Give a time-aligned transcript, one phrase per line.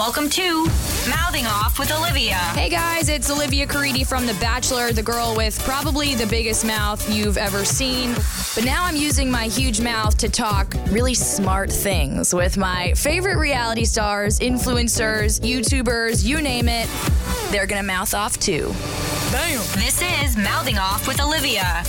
[0.00, 0.64] Welcome to
[1.10, 2.36] Mouthing Off with Olivia.
[2.54, 7.06] Hey guys, it's Olivia Caridi from The Bachelor, the girl with probably the biggest mouth
[7.14, 8.14] you've ever seen.
[8.54, 13.36] But now I'm using my huge mouth to talk really smart things with my favorite
[13.36, 16.88] reality stars, influencers, YouTubers, you name it.
[17.50, 18.68] They're gonna mouth off too.
[19.30, 19.58] Bam.
[19.74, 21.84] This is Mouthing Off with Olivia.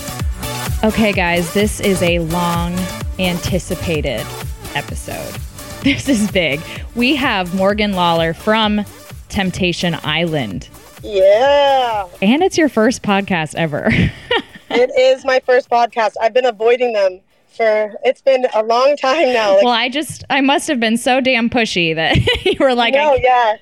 [0.84, 2.78] Okay, guys, this is a long
[3.20, 4.28] anticipated
[4.76, 5.34] episode.
[5.84, 6.62] This is big.
[6.94, 8.86] We have Morgan Lolar from
[9.30, 10.70] Temptation Island.
[11.02, 12.08] Yeah.
[12.22, 13.88] And it's your first podcast ever.
[14.70, 16.12] it is my first podcast.
[16.22, 17.20] I've been avoiding them
[17.58, 19.56] for it's been a long time now.
[19.56, 22.94] Like, well, I just I must have been so damn pushy that you were like,
[22.94, 23.56] No, yeah.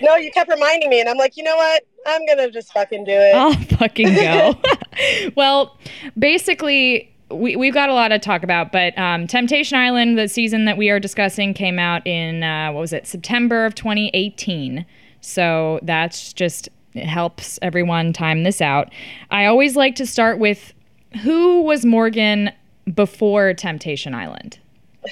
[0.00, 1.84] No, you kept reminding me and I'm like, you know what?
[2.06, 3.34] I'm gonna just fucking do it.
[3.34, 4.58] I'll fucking go.
[5.36, 5.76] well,
[6.18, 10.64] basically we, we've got a lot to talk about, but um, Temptation Island, the season
[10.64, 14.86] that we are discussing, came out in, uh, what was it, September of 2018.
[15.20, 18.92] So that's just, it helps everyone time this out.
[19.30, 20.72] I always like to start with
[21.22, 22.50] who was Morgan
[22.94, 24.58] before Temptation Island?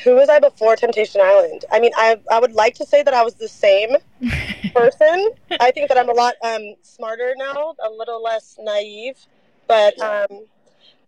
[0.05, 1.64] Who was I before Temptation Island?
[1.73, 3.91] I mean, I, I would like to say that I was the same
[4.75, 5.30] person.
[5.61, 9.19] I think that I'm a lot um, smarter now, a little less naive,
[9.67, 9.98] but.
[10.01, 10.47] Um,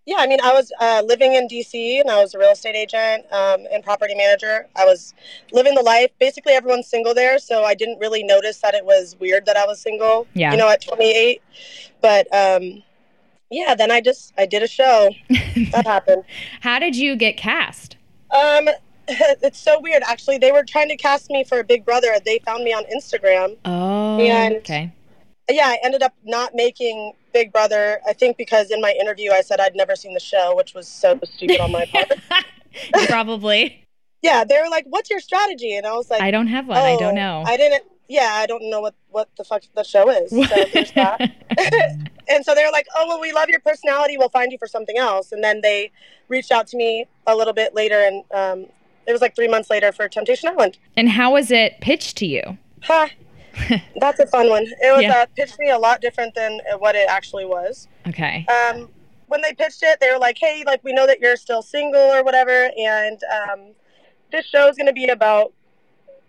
[0.08, 2.74] yeah, I mean, I was uh, living in DC and I was a real estate
[2.74, 4.66] agent um, and property manager.
[4.74, 5.12] I was
[5.52, 6.10] living the life.
[6.18, 9.66] Basically, everyone's single there, so I didn't really notice that it was weird that I
[9.66, 10.26] was single.
[10.32, 10.52] Yeah.
[10.52, 11.42] You know, at 28.
[12.00, 12.82] But um,
[13.50, 15.10] yeah, then I just I did a show.
[15.72, 16.24] that happened.
[16.62, 17.98] How did you get cast?
[18.30, 18.70] Um,
[19.08, 20.02] it's so weird.
[20.06, 22.16] Actually, they were trying to cast me for a Big Brother.
[22.24, 23.58] They found me on Instagram.
[23.66, 24.90] Oh, and okay.
[25.50, 28.00] Yeah, I ended up not making Big Brother.
[28.06, 30.86] I think because in my interview I said I'd never seen the show, which was
[30.88, 32.12] so stupid on my part.
[33.08, 33.84] Probably.
[34.22, 36.78] yeah, they were like, "What's your strategy?" And I was like, I don't have one.
[36.78, 37.42] Oh, I don't know.
[37.46, 37.84] I didn't.
[38.08, 40.30] Yeah, I don't know what what the fuck the show is.
[40.30, 40.36] So
[40.72, 41.20] there's that.
[42.28, 44.16] and so they were like, "Oh well, we love your personality.
[44.16, 45.90] We'll find you for something else." And then they
[46.28, 48.66] reached out to me a little bit later, and um,
[49.06, 50.78] it was like three months later for Temptation Island.
[50.96, 52.58] And how was it pitched to you?
[52.82, 53.08] Huh.
[53.96, 54.64] That's a fun one.
[54.64, 55.22] It was yeah.
[55.22, 57.88] uh, pitched me a lot different than what it actually was.
[58.06, 58.46] Okay.
[58.46, 58.88] Um,
[59.28, 62.00] when they pitched it, they were like, "Hey, like we know that you're still single
[62.00, 63.60] or whatever, and um,
[64.32, 65.52] this show is going to be about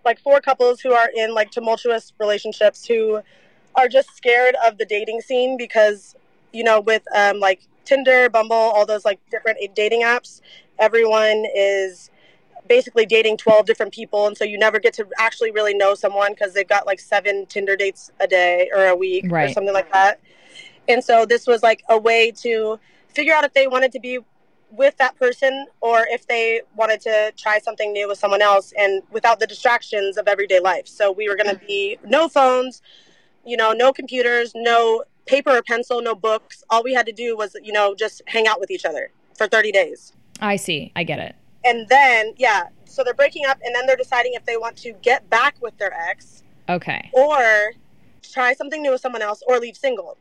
[0.05, 3.21] like four couples who are in like tumultuous relationships who
[3.75, 6.15] are just scared of the dating scene because
[6.51, 10.41] you know with um, like Tinder, Bumble, all those like different dating apps,
[10.77, 12.09] everyone is."
[12.69, 16.31] Basically dating 12 different people and so you never get to actually really know someone
[16.31, 19.49] because they've got like seven tinder dates a day or a week right.
[19.49, 20.21] or something like that.
[20.87, 24.19] And so this was like a way to figure out if they wanted to be
[24.71, 29.01] with that person or if they wanted to try something new with someone else and
[29.11, 30.87] without the distractions of everyday life.
[30.87, 32.81] So we were going to be no phones
[33.45, 36.63] you know no computers no paper or pencil no books.
[36.69, 39.47] All we had to do was you know just hang out with each other for
[39.47, 40.13] 30 days.
[40.39, 40.91] I see.
[40.95, 44.45] I get it and then yeah so they're breaking up and then they're deciding if
[44.45, 47.09] they want to get back with their ex okay.
[47.13, 47.73] or
[48.21, 50.17] try something new with someone else or leave single.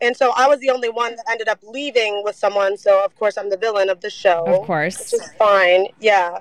[0.00, 3.14] And so i was the only one that ended up leaving with someone so of
[3.16, 4.44] course i'm the villain of the show.
[4.44, 5.12] Of course.
[5.12, 5.86] Which is fine.
[6.00, 6.38] Yeah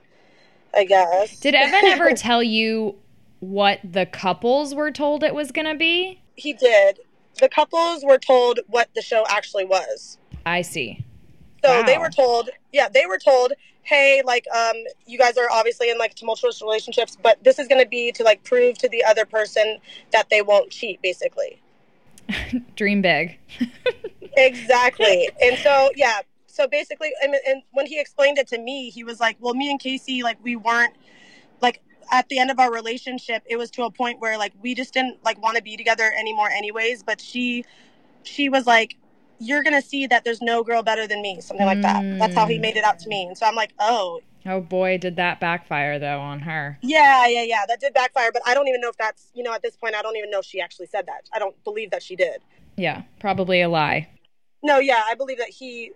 [0.73, 1.39] i guess.
[1.39, 2.95] Did evan ever tell you
[3.39, 6.21] what the couples were told it was going to be?
[6.35, 6.99] He did.
[7.39, 10.17] The couples were told what the show actually was.
[10.45, 11.03] I see.
[11.63, 11.85] So wow.
[11.85, 15.97] they were told yeah they were told hey, like, um, you guys are obviously in
[15.97, 19.25] like tumultuous relationships, but this is going to be to like prove to the other
[19.25, 19.77] person
[20.11, 21.61] that they won't cheat, basically.
[22.75, 23.37] Dream big.
[24.37, 25.29] exactly.
[25.41, 26.21] And so, yeah.
[26.47, 29.69] So basically, and, and when he explained it to me, he was like, well, me
[29.69, 30.95] and Kaci, like, we weren't
[31.61, 34.75] like at the end of our relationship, it was to a point where like we
[34.75, 37.03] just didn't like want to be together anymore, anyways.
[37.03, 37.65] But she,
[38.23, 38.97] she was like,
[39.43, 42.19] you're gonna see that there's no girl better than me, something like that.
[42.19, 43.25] That's how he made it out to me.
[43.25, 44.21] And so I'm like, oh.
[44.45, 46.77] Oh boy, did that backfire though on her.
[46.81, 47.65] Yeah, yeah, yeah.
[47.67, 49.95] That did backfire, but I don't even know if that's you know, at this point
[49.95, 51.29] I don't even know if she actually said that.
[51.33, 52.41] I don't believe that she did.
[52.77, 54.09] Yeah, probably a lie.
[54.63, 55.91] No, yeah, I believe that he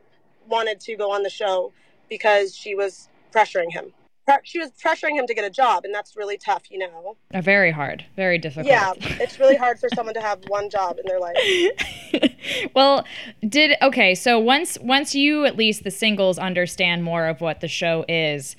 [0.48, 1.72] wanted to go on the show
[2.10, 3.94] because she was pressuring him
[4.44, 7.18] she was pressuring him to get a job, and that's really tough, you know.
[7.34, 8.68] Uh, very hard, very difficult.
[8.68, 12.32] Yeah, it's really hard for someone to have one job in their life.
[12.76, 13.06] well,
[13.48, 14.16] did okay.
[14.16, 18.56] So once once you at least the singles understand more of what the show is,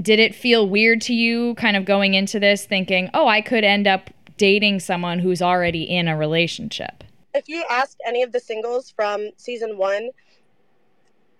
[0.00, 3.64] did it feel weird to you, kind of going into this, thinking, "Oh, I could
[3.64, 7.04] end up dating someone who's already in a relationship"?
[7.34, 10.10] If you asked any of the singles from season one,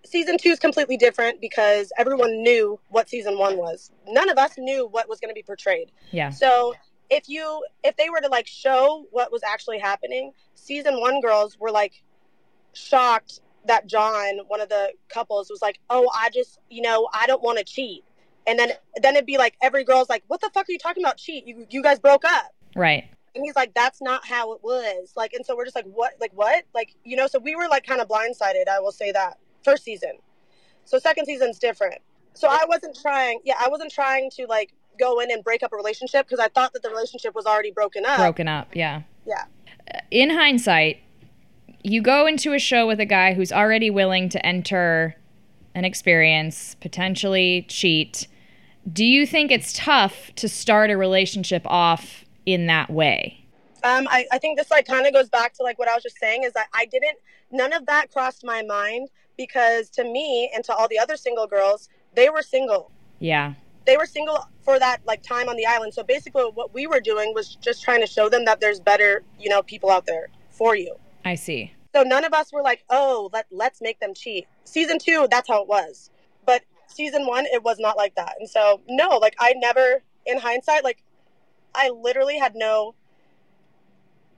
[0.05, 3.91] season two is completely different because everyone knew what season one was.
[4.07, 5.91] None of us knew what was going to be portrayed.
[6.11, 6.31] Yeah.
[6.31, 6.75] So
[7.11, 11.59] if you if they were to like show what was actually happening, season one girls
[11.59, 12.03] were like
[12.75, 17.27] shocked that John, one of the couples, was like, "Oh, I just, you know, I
[17.27, 18.05] don't want to cheat."
[18.47, 18.73] And then
[19.03, 21.19] then it'd be like every girl's like, "What the fuck are you talking about?
[21.19, 21.47] Cheat?
[21.47, 23.09] You you guys broke up." Right.
[23.35, 26.15] And he's like, "That's not how it was." Like, and so we're just like, "What?
[26.21, 26.65] Like what?
[26.75, 28.69] Like you know?" So we were like kind of blindsided.
[28.71, 29.39] I will say that
[29.71, 30.13] first season.
[30.85, 31.99] So second season's different.
[32.35, 33.41] So I wasn't trying.
[33.45, 36.49] Yeah, I wasn't trying to like go in and break up a relationship because I
[36.49, 38.19] thought that the relationship was already broken up.
[38.19, 38.75] Broken up.
[38.75, 39.03] Yeah.
[39.27, 39.45] Yeah.
[40.11, 41.01] In hindsight,
[41.83, 45.17] you go into a show with a guy who's already willing to enter
[45.75, 48.27] an experience, potentially cheat.
[48.91, 53.45] Do you think it's tough to start a relationship off in that way?
[53.85, 56.03] Um, I, I think this like kind of goes back to like what I was
[56.03, 57.19] just saying is that I didn't
[57.51, 61.47] none of that crossed my mind because to me and to all the other single
[61.47, 62.91] girls, they were single.
[63.21, 63.55] Yeah.
[63.87, 65.95] They were single for that like time on the island.
[65.95, 69.23] So basically what we were doing was just trying to show them that there's better,
[69.41, 70.97] you know, people out there for you.
[71.25, 71.73] I see.
[71.95, 75.49] So none of us were like, "Oh, let let's make them cheat." Season 2, that's
[75.49, 76.11] how it was.
[76.45, 78.35] But season 1 it was not like that.
[78.39, 81.03] And so no, like I never in hindsight like
[81.75, 82.95] I literally had no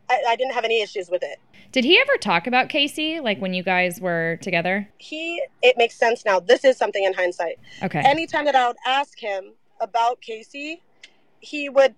[0.09, 1.39] I, I didn't have any issues with it.
[1.73, 4.89] Did he ever talk about Kaci, like when you guys were together?
[4.99, 6.41] He, it makes sense now.
[6.41, 7.59] This is something in hindsight.
[7.83, 8.01] Okay.
[8.01, 10.81] Anytime that I would ask him about Kaci,
[11.41, 11.95] he would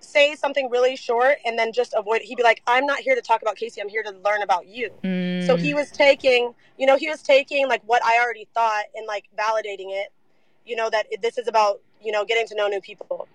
[0.00, 2.24] say something really short and then just avoid it.
[2.24, 3.80] He'd be like, I'm not here to talk about Kaci.
[3.80, 4.90] I'm here to learn about you.
[5.02, 8.84] Mm, So he was taking, you know, he was taking like what I already thought
[8.94, 10.08] and like validating it,
[10.66, 13.28] you know, that this is about, you know, getting to know new people.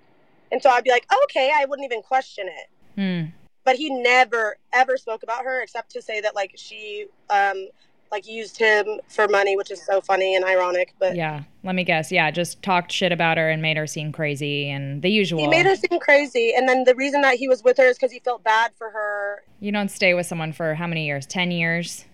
[0.51, 2.99] And so I'd be like, okay, I wouldn't even question it.
[2.99, 3.31] mm,
[3.65, 7.67] But he never, ever spoke about her except to say that like she, um,
[8.11, 10.93] like used him for money, which is so funny and ironic.
[10.99, 11.43] But yeah.
[11.63, 12.11] Let me guess.
[12.11, 15.39] Yeah, just talked shit about her and made her seem crazy and the usual.
[15.39, 16.53] he made her seem crazy.
[16.55, 18.91] And then the reason that he was with her is because he felt bad for
[18.91, 21.25] her You don't stay with someone for how many years?
[21.25, 22.05] 10 years?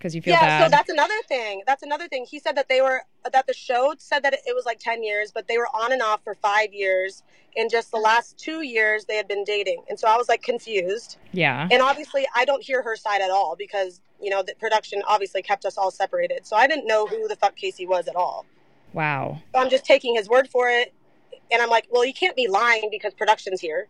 [0.00, 0.64] Because you feel yeah, bad.
[0.64, 1.60] so that's another thing.
[1.66, 2.24] That's another thing.
[2.24, 5.30] He said that they were that the show said that it was like ten years,
[5.30, 7.22] but they were on and off for five years.
[7.56, 10.42] In just the last two years, they had been dating, and so I was like
[10.42, 11.18] confused.
[11.32, 11.68] yeah.
[11.70, 15.42] And obviously, I don't hear her side at all because you know the production obviously
[15.42, 16.46] kept us all separated.
[16.46, 18.46] So I didn't know who the fuck Kaci was at all.
[18.94, 19.42] Wow.
[19.52, 20.94] So I'm just taking his word for it,
[21.52, 23.86] and I'm like, well, you can't be lying because production's here.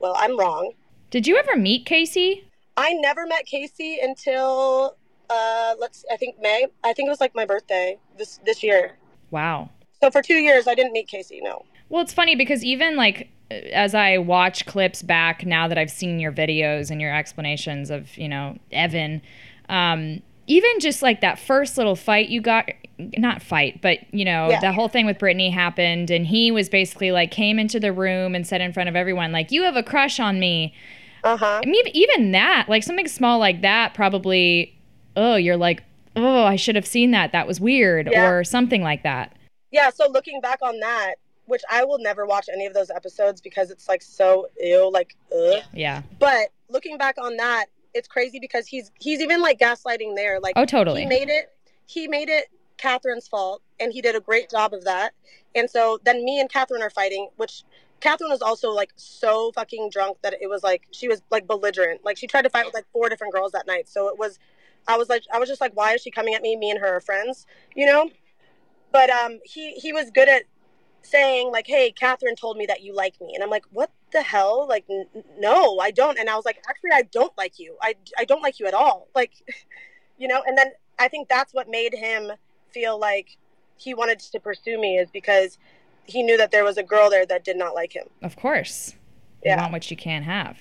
[0.00, 0.72] Well, I'm wrong.
[1.10, 2.42] Did you ever meet Kaci?
[2.76, 4.96] I never met Kaci until
[5.30, 6.66] uh let's I think May.
[6.84, 8.96] I think it was like my birthday this this year.
[9.30, 9.70] Wow.
[10.02, 11.64] So for 2 years I didn't meet Kaci, no.
[11.88, 16.18] Well, it's funny because even like as I watch clips back now that I've seen
[16.18, 19.22] your videos and your explanations of, you know, Evan,
[19.68, 22.68] um, even just like that first little fight you got,
[22.98, 24.60] not fight, but, you know, Yeah.
[24.60, 28.34] the whole thing with Brittany happened and he was basically like came into the room
[28.34, 30.74] and said in front of everyone, like, you have a crush on me.
[31.22, 31.60] Uh-huh.
[31.62, 34.75] I mean, even that, like something small like that, probably,
[35.16, 35.82] oh, you're like,
[36.14, 37.32] oh, I should have seen that.
[37.32, 38.28] That was weird Yeah.
[38.30, 39.36] or something like that.
[39.70, 41.16] Yeah, so looking back on that,
[41.46, 45.16] which I will never watch any of those episodes because it's like so ill, like
[45.36, 45.62] ugh.
[45.72, 46.02] Yeah.
[46.18, 50.38] But looking back on that, it's crazy because he's he's even like gaslighting there.
[50.40, 51.00] Like Oh, totally.
[51.02, 51.52] he made it
[51.86, 52.46] he made it
[52.78, 55.12] Catherine's fault and he did a great job of that.
[55.54, 57.62] And so then me and Catherine are fighting, which
[58.00, 62.04] Catherine was also like so fucking drunk that it was like she was like belligerent.
[62.04, 63.88] Like she tried to fight with like four different girls that night.
[63.88, 64.38] So it was
[64.88, 66.56] I was like I was just like, why is she coming at me?
[66.56, 68.10] Me and her are friends, you know?
[68.92, 70.42] But um he he was good at
[71.02, 74.22] saying like, "Hey, Catherine told me that you like me," and I'm like, "What the
[74.22, 74.66] hell?
[74.68, 75.06] Like, n-
[75.38, 77.76] no, I don't." And I was like, "Actually, I don't like you.
[77.82, 79.32] I I don't like you at all." Like,
[80.18, 80.42] you know.
[80.46, 82.32] And then I think that's what made him
[82.72, 83.36] feel like
[83.76, 85.58] he wanted to pursue me is because
[86.06, 88.08] he knew that there was a girl there that did not like him.
[88.22, 88.94] Of course.
[89.44, 89.60] You Yeah.
[89.60, 90.58] want what you can't have.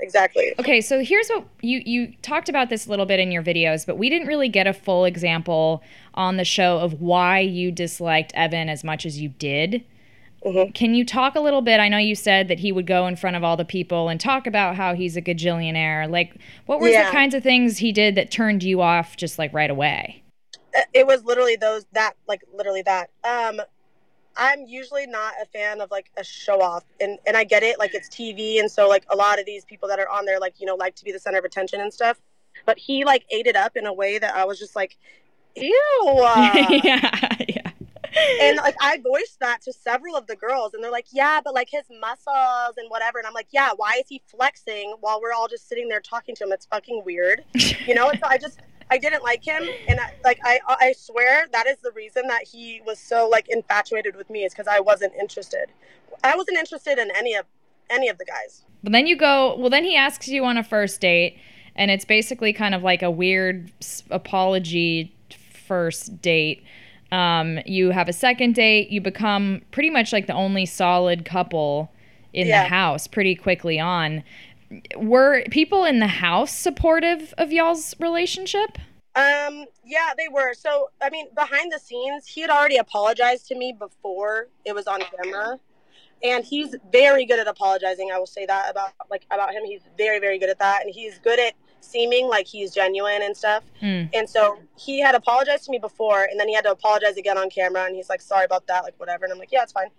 [0.00, 0.54] Exactly.
[0.60, 3.84] Okay, so here's what you you talked about this a little bit in your videos,
[3.84, 5.82] but we didn't really get a full example
[6.14, 9.84] on the show of why you disliked Evan as much as you did.
[10.44, 10.72] Mhm.
[10.72, 11.80] Can you talk a little bit?
[11.80, 14.20] I know you said that he would go in front of all the people and
[14.20, 16.08] talk about how he's a gajillionaire.
[16.08, 16.34] Like,
[16.66, 17.06] what were Yeah.
[17.06, 20.22] the kinds of things he did that turned you off just like right away?
[20.76, 23.10] Uh, It was literally those that like literally that.
[23.24, 23.60] Um
[24.38, 27.78] I'm usually not a fan of like a show off and and I get it
[27.78, 30.38] like it's TV and so like a lot of these people that are on there
[30.38, 32.20] like you know like to be the center of attention and stuff.
[32.64, 34.96] But he like ate it up in a way that I was just like
[35.56, 35.72] ew.
[36.06, 37.36] yeah, uh.
[37.48, 37.70] yeah.
[38.40, 41.52] and like I voiced that to several of the girls and they're like, "Yeah, but
[41.54, 45.32] like his muscles and whatever." And I'm like, "Yeah, why is he flexing while we're
[45.32, 46.52] all just sitting there talking to him?
[46.52, 47.44] It's fucking weird."
[47.86, 51.46] You know, so I just I didn't like him, and I, like I I swear
[51.52, 54.80] that is the reason that he was so like infatuated with me is because I
[54.80, 55.66] wasn't interested.
[56.24, 57.44] I wasn't interested in any of
[57.90, 58.64] any of the guys.
[58.82, 61.38] But then you go, well, then he asks you on a first date,
[61.74, 63.72] and it's basically kind of like a weird
[64.10, 65.14] apology
[65.66, 66.62] first date.
[67.10, 71.90] Um, you have a second date, you become pretty much like the only solid couple
[72.34, 72.64] in Yeah.
[72.64, 74.22] the house pretty quickly on.
[74.96, 78.78] Were people in the house supportive of y'all's relationship?
[79.18, 80.54] Um, yeah, they were.
[80.54, 84.86] So, I mean, behind the scenes, he had already apologized to me before it was
[84.86, 85.58] on camera.
[86.22, 88.10] And he's very good at apologizing.
[88.12, 89.64] I will say that about like about him.
[89.64, 93.36] He's very, very good at that, and he's good at seeming like he's genuine and
[93.36, 93.62] stuff.
[93.80, 94.10] Mm.
[94.12, 97.38] And so he had apologized to me before, and then he had to apologize again
[97.38, 97.84] on camera.
[97.84, 99.24] And he's like, "Sorry about that," like whatever.
[99.24, 99.90] And I'm like, "Yeah, it's fine."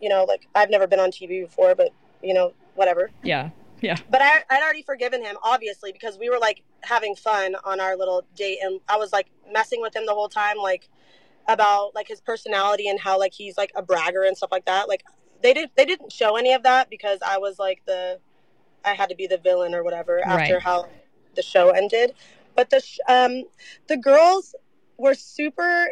[0.00, 3.10] You know, like I've never been on TV before, but you know, whatever.
[3.22, 3.50] Yeah.
[3.84, 3.98] Yeah.
[4.08, 7.98] But I, I'd already forgiven him, obviously, because we were like having fun on our
[7.98, 10.88] little date, and I was like messing with him the whole time, like
[11.48, 14.88] about like his personality and how like he's like a bragger and stuff like that.
[14.88, 15.04] Like
[15.42, 18.18] they did, they didn't show any of that because I was like the,
[18.86, 20.62] I had to be the villain or whatever after Right.
[20.62, 20.88] how
[21.36, 22.14] the show ended.
[22.56, 23.42] But the sh- um,
[23.86, 24.54] the girls
[24.96, 25.88] were super.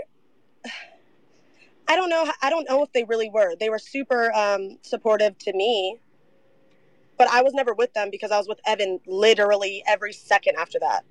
[1.88, 2.32] I don't know.
[2.40, 3.54] I don't know if they really were.
[3.60, 6.00] They were super um, supportive to me
[7.22, 10.80] but I was never with them because I was with Evan literally every second after
[10.80, 11.04] that.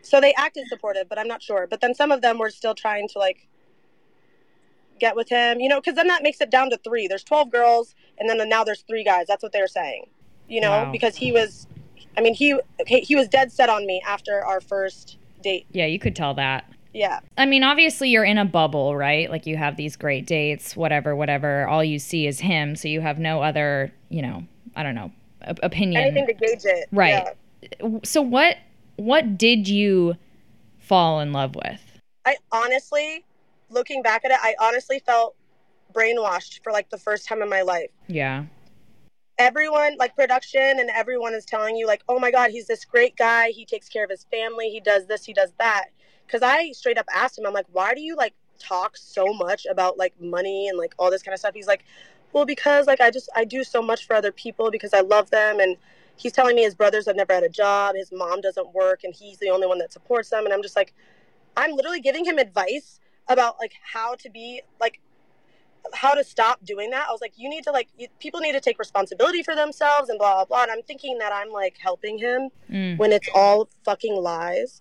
[0.00, 1.66] So they acted supportive, but I'm not sure.
[1.68, 3.46] But then some of them were still trying to like
[4.98, 7.08] get with him, you know, because then that makes it down to three.
[7.08, 9.26] There's 12 girls, and then now there's three guys.
[9.26, 10.06] That's what they were saying,
[10.48, 10.92] you know, Wow.
[10.92, 11.66] because he was,
[12.16, 15.66] I mean, he he was dead set on me after our first date.
[15.72, 16.72] Yeah, you could tell that.
[16.94, 19.30] Yeah, I mean, obviously you're in a bubble, right?
[19.30, 21.68] Like you have these great dates, whatever, whatever.
[21.68, 24.46] All you see is him, so you have no other, you know,
[24.76, 25.10] I don't know,
[25.62, 26.00] opinion.
[26.00, 26.88] anything to gauge it.
[26.92, 27.26] Right.
[27.80, 27.98] Yeah.
[28.04, 28.58] So what
[28.96, 30.14] what did you
[30.78, 31.80] fall in love with?
[32.24, 33.24] I honestly,
[33.70, 35.34] looking back at it, I honestly felt
[35.92, 37.90] brainwashed for like the first time in my life.
[38.06, 38.44] Yeah.
[39.38, 43.14] everyone like production and everyone is telling you like oh my god he's this great
[43.16, 45.88] guy he takes care of his family he does this he does that
[46.26, 49.66] because i straight up asked him i'm like why do you like talk so much
[49.66, 51.84] about like money and like all this kind of stuff he's like
[52.32, 55.30] well because like i just i do so much for other people because i love
[55.30, 55.76] them and
[56.16, 59.14] he's telling me his brothers have never had a job his mom doesn't work and
[59.14, 60.92] he's the only one that supports them and i'm just like
[61.56, 65.00] i'm literally giving him advice about like how to be like
[65.94, 67.06] how to stop doing that.
[67.08, 70.08] I was like, you need to like, you, people need to take responsibility for themselves
[70.08, 70.62] and blah blah blah.
[70.62, 72.98] And I'm thinking that I'm like helping him Mm.
[72.98, 74.80] when it's all fucking lies.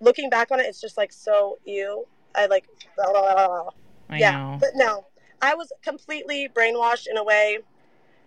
[0.00, 2.06] Looking back on it, it's just like so ew.
[2.34, 3.70] I like, blah, blah, blah, blah.
[4.10, 4.58] I yeah, know.
[4.60, 5.06] but no,
[5.42, 7.58] I was completely brainwashed in a way.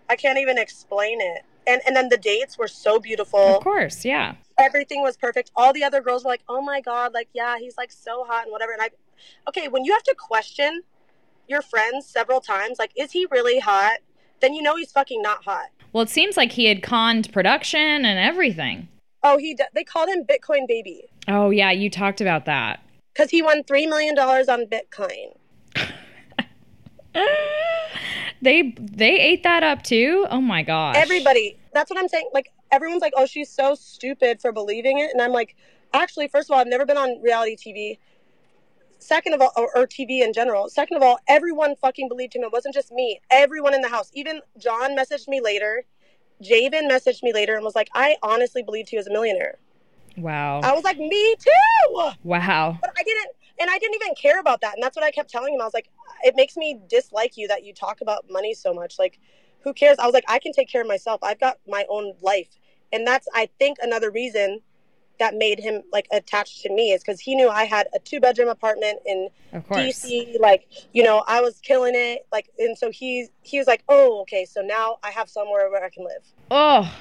[0.08, 1.42] I can't even explain it.
[1.66, 4.36] And and then the dates were so beautiful Of course, yeah.
[4.58, 5.50] everything was perfect.
[5.56, 8.44] All the other girls were like, "Oh my god, like yeah, he's like so hot
[8.44, 8.90] and whatever." And I,
[9.48, 10.82] okay, when you have to question
[11.48, 13.98] your friends several times, like, is he really hot?
[14.40, 15.66] Then you know he's fucking not hot.
[15.92, 18.88] Well, it seems like he had conned production and everything.
[19.24, 22.80] Oh, he they called him Bitcoin baby Oh yeah, you talked about that.
[23.12, 25.36] because he won three million dollars on Bitcoin.
[28.42, 30.26] They they ate that up too.
[30.30, 30.96] Oh my gosh.
[30.96, 32.28] Everybody, that's what I'm saying.
[32.34, 35.56] Like everyone's like, "Oh, she's so stupid for believing it," and I'm like,
[35.94, 37.98] actually, first of all, I've never been on reality TV.
[38.98, 40.68] Second of all, or, or TV in general.
[40.68, 42.42] Second of all, everyone fucking believed him.
[42.42, 43.20] It wasn't just me.
[43.30, 44.10] Everyone in the house.
[44.14, 45.84] Even John messaged me later.
[46.42, 49.58] Javen messaged me later and was like, "I honestly believed he was a millionaire."
[50.18, 50.60] Wow.
[50.62, 52.78] I was like, "Me too." Wow.
[52.80, 54.74] But I didn't, and I didn't even care about that.
[54.74, 55.60] And that's what I kept telling him.
[55.60, 55.88] I was like,
[56.22, 58.98] it makes me dislike you that you talk about money so much.
[58.98, 59.18] Like,
[59.60, 59.98] who cares?
[59.98, 61.20] I was like, I can take care of myself.
[61.22, 62.48] I've got my own life.
[62.92, 64.60] And that's, I think, another reason
[65.18, 68.20] that made him like attached to me is because he knew I had a two
[68.20, 69.28] bedroom apartment in.
[69.52, 70.38] DC.
[70.38, 72.26] Like, you know, I was killing it.
[72.30, 75.84] Like, and so he he was like, oh, okay, so now I have somewhere where
[75.84, 76.22] I can live.
[76.50, 76.94] Oh.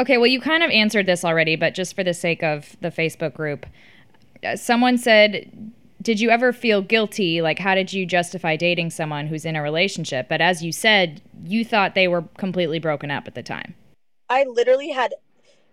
[0.00, 2.90] Okay, well, you kind of answered this already, but just for the sake of the
[2.90, 3.66] Facebook group,
[4.56, 7.42] someone said, Did you ever feel guilty?
[7.42, 10.28] Like, how did you justify dating someone who's in a relationship?
[10.28, 13.74] But as you said, you thought they were completely broken up at the time.
[14.28, 15.14] I literally had,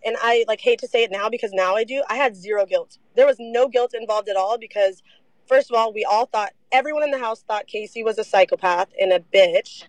[0.04, 2.04] and I like hate to say it now because now I do.
[2.10, 2.98] I had zero guilt.
[3.16, 5.02] There was no guilt involved at all because,
[5.48, 8.90] first of all, we all thought everyone in the house thought Kaci was a psychopath
[9.00, 9.84] and a bitch,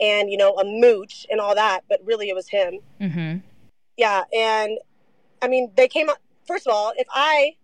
[0.00, 1.80] and you know a mooch and all that.
[1.88, 2.78] But really, it was him.
[3.00, 3.38] Mm-hmm.
[3.96, 4.78] Yeah, and
[5.42, 6.18] I mean, they came up.
[6.46, 7.56] First of all, if I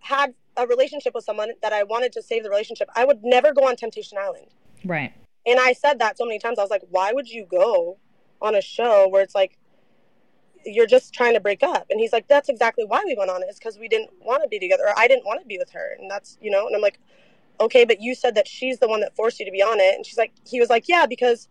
[0.00, 3.52] had a relationship with someone that I wanted to save the relationship, I would never
[3.52, 4.48] go on Temptation Island.
[4.84, 5.12] Right.
[5.46, 6.58] And I said that so many times.
[6.58, 7.98] I was like, why would you go
[8.42, 9.56] on a show where it's like
[10.66, 11.86] you're just trying to break up?
[11.90, 13.46] And he's like, that's exactly why we went on it.
[13.48, 15.70] It's because we didn't want to be together, or I didn't want to be with
[15.70, 15.96] her.
[15.98, 16.98] And that's, you know, and I'm like,
[17.60, 19.94] okay, but you said that she's the one that forced you to be on it.
[19.94, 21.48] And she's like, he was like, yeah, because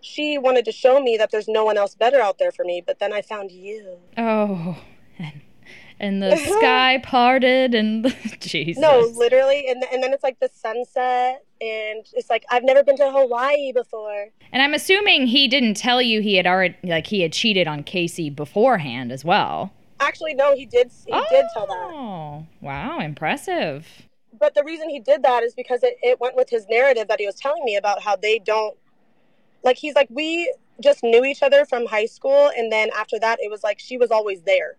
[0.00, 2.82] she wanted to show me that there's no one else better out there for me.
[2.84, 3.98] But then I found you.
[4.18, 4.78] Oh,
[6.02, 8.80] and, the sky parted and Jesus.
[8.80, 12.96] No, literally, and and then it's like the sunset, and it's like I've never been
[12.96, 14.28] to Hawaii before.
[14.52, 17.84] And I'm assuming he didn't tell you he had already like he had cheated on
[17.84, 19.72] Kaci beforehand as well.
[20.00, 20.90] Actually, no, he did.
[21.06, 21.90] He did tell that.
[21.92, 23.86] Oh, wow, impressive.
[24.38, 27.20] But the reason he did that is because it, it went with his narrative that
[27.20, 28.76] he was telling me about how they don't
[29.62, 33.38] like he's like we just knew each other from high school and then after that
[33.40, 34.76] it was like she was always there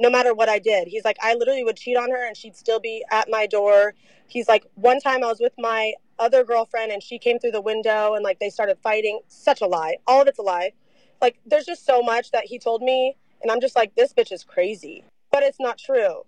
[0.00, 0.88] no matter what i did.
[0.88, 3.94] He's like i literally would cheat on her and she'd still be at my door.
[4.28, 7.60] He's like one time i was with my other girlfriend and she came through the
[7.60, 9.20] window and like they started fighting.
[9.28, 9.96] Such a lie.
[10.06, 10.72] All of it's a lie.
[11.20, 14.32] Like there's just so much that he told me and i'm just like this bitch
[14.32, 15.04] is crazy.
[15.30, 16.22] But it's not true.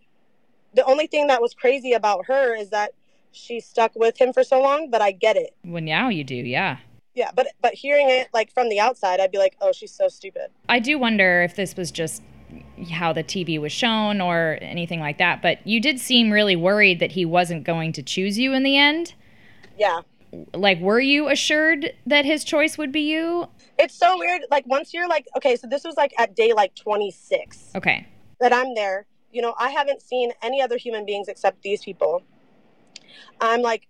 [0.74, 2.92] The only thing that was crazy about her is that
[3.32, 5.54] she stuck with him for so long but i get it.
[5.64, 6.78] Well, now you do, yeah.
[7.14, 10.08] yeah but but hearing it like from the outside i'd be like oh she's so
[10.08, 10.48] stupid.
[10.68, 12.22] I do wonder if this was just
[12.90, 17.00] how the TV was shown or anything like that, but you did seem really worried
[17.00, 19.14] that he wasn't going to choose you in the end.
[19.78, 20.00] yeah
[20.52, 23.48] Like, were you assured that his choice would be you?
[23.76, 26.72] it's so weird like once you're like okay so this was like at day like
[26.76, 28.06] 26 Okay.
[28.38, 32.22] that i'm there you know i haven't seen any other human beings except these people
[33.40, 33.88] i'm like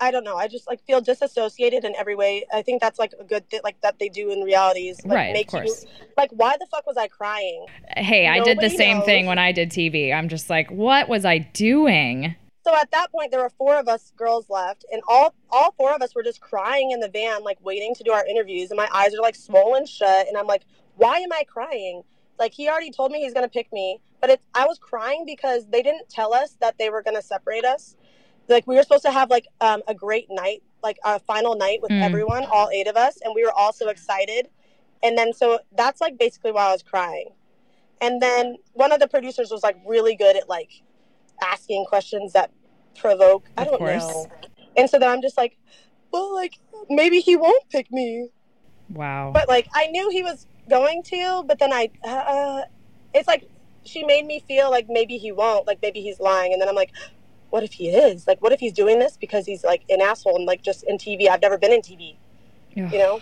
[0.00, 3.12] i don't know i just like feel disassociated in every way i think that's like
[3.20, 5.84] a good thing like that they do in realities like Right, of course.
[5.84, 9.26] you like why the fuck was i crying Hey, I did the Nobody same thing
[9.26, 10.14] when I did TV.
[10.14, 12.34] I'm just like, what was I doing?
[12.64, 15.92] so at that point there were four of us girls left and all all four
[15.92, 18.78] of us were just crying in the van like waiting to do our interviews and
[18.78, 20.62] my eyes are like swollen shut and i'm like
[20.96, 22.02] why am i crying
[22.38, 25.24] like he already told me he's going to pick me but it's i was crying
[25.26, 27.96] because they didn't tell us that they were going to separate us
[28.48, 31.80] like we were supposed to have like um, a great night like a final night
[31.82, 32.02] with Mm.
[32.02, 34.48] everyone all eight of us and we were all so excited
[35.02, 37.30] and then so that's like basically why i was crying
[38.00, 40.82] and then one of the producers was like really good at like
[41.42, 42.50] asking questions that
[42.98, 44.02] provoke i don't course.
[44.02, 44.26] know
[44.76, 45.56] and so then i'm just like
[46.12, 46.58] well like
[46.90, 48.28] maybe he won't pick me
[48.90, 49.30] Wow.
[49.32, 52.62] but like i knew he was going to but then i uh,
[53.14, 53.48] it's like
[53.84, 56.74] she made me feel like maybe he won't like maybe he's lying and then i'm
[56.74, 56.92] like
[57.52, 60.36] what if he is like what if he's doing this because he's like an asshole
[60.36, 62.16] and like just in tv i've never been in tv
[62.74, 63.20] you know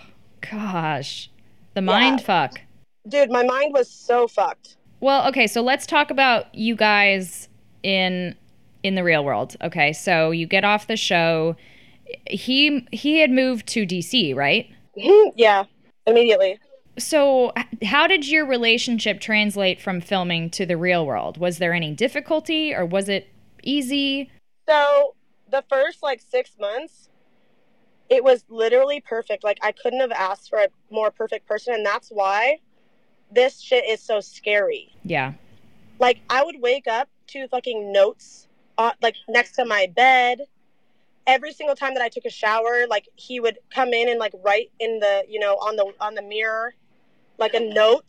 [0.50, 1.30] Gosh.
[1.74, 2.60] The mind fuck.
[3.08, 7.48] dude my mind was so fucked Well, okay, so let's talk about you guys
[7.82, 8.34] in
[8.82, 9.56] in the real world.
[9.62, 11.56] Okay, so you get off the show.
[12.28, 14.66] He he had moved to DC, right?
[14.98, 15.30] Mm-hmm.
[15.36, 15.64] yeah
[16.06, 16.58] immediately
[16.98, 21.38] So how did your relationship translate from filming to the real world?
[21.38, 23.28] Was there any difficulty or was it
[23.62, 24.30] easy?
[24.68, 25.14] So
[25.50, 27.08] the first like six months,
[28.08, 29.44] it was literally perfect.
[29.44, 32.58] Like I couldn't have asked for a more perfect person, and that's why
[33.32, 34.92] this shit is so scary.
[35.04, 35.34] Yeah.
[35.98, 40.42] Like I would wake up to fucking notes, on, like next to my bed.
[41.26, 44.32] Every single time that I took a shower, like he would come in and like
[44.44, 46.74] write in the you know on the on the mirror,
[47.38, 48.04] like a note.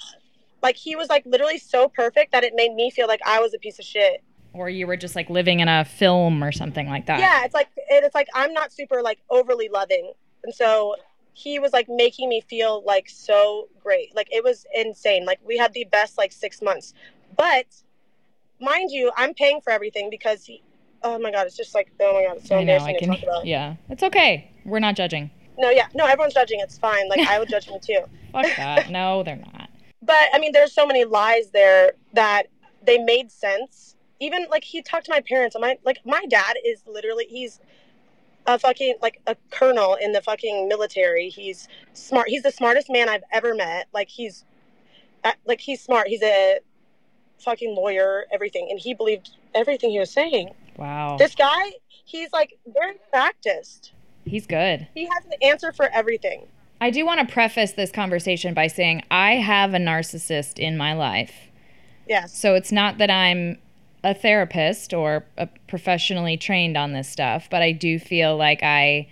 [0.64, 3.54] Like he was like literally so perfect that it made me feel like I was
[3.54, 4.24] a piece of shit.
[4.54, 7.20] Or you were just like living in a film or something like that.
[7.20, 10.12] yeah it's like it's like i'm not super like overly loving
[10.44, 10.96] and so
[11.34, 15.58] he was like making me feel like so great like it was insane like we
[15.58, 16.94] had the best like six months
[17.38, 17.66] but
[18.60, 20.62] mind you i'm paying for everything because he
[21.04, 22.74] oh my god it's just like oh my god it's so I know.
[22.74, 23.10] embarrassing I to can.
[23.16, 23.76] talk about Yeah.
[23.90, 24.52] It's okay.
[24.66, 25.32] We're not judging.
[25.58, 28.90] no yeah no everyone's judging it's fine like i would judge me too Fuck that.
[28.90, 29.70] No, they're not.
[30.02, 32.44] but I mean, there's so many lies there that
[32.82, 33.98] they made sense.
[34.22, 37.60] Even like he talked to my parents, and my like my dad is literally he's
[38.46, 41.30] a fucking like a colonel in the fucking military.
[41.30, 42.30] He's smart.
[42.30, 43.88] He's the smartest man I've ever met.
[43.94, 44.46] Like he's
[45.46, 46.08] like he's smart.
[46.08, 46.60] He's a
[47.40, 50.54] fucking lawyer, everything, and he believed everything he was saying.
[50.78, 51.18] Wow.
[51.18, 51.74] This guy,
[52.06, 53.94] he's like very practiced.
[54.26, 54.88] He's good.
[54.94, 56.48] He has an answer for everything.
[56.80, 60.94] I do want to preface this conversation by saying I have a narcissist in my
[60.94, 61.34] life.
[62.08, 62.36] Yes.
[62.36, 63.58] So it's not that I'm
[64.04, 69.08] a therapist or a professionally trained on this stuff, but I do feel like I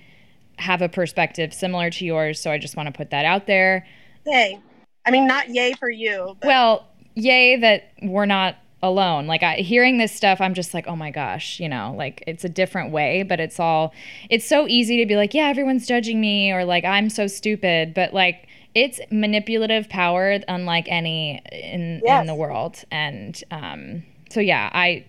[0.58, 2.40] have a perspective similar to yours.
[2.40, 3.86] So I just want to put that out there.
[4.26, 4.60] Hey,
[5.06, 6.36] I mean, not yay for you.
[6.42, 9.28] But Well, yay that we're not alone.
[9.28, 12.44] Like I, hearing this stuff, I'm just like, oh my gosh, you know, like it's
[12.44, 13.94] a different way, but it's all,
[14.30, 17.94] it's so easy to be like, yeah, everyone's judging me or like I'm so stupid,
[17.94, 22.22] but like it's manipulative power unlike any in Yes.
[22.22, 22.84] in the world.
[22.92, 25.06] And um, so yeah, I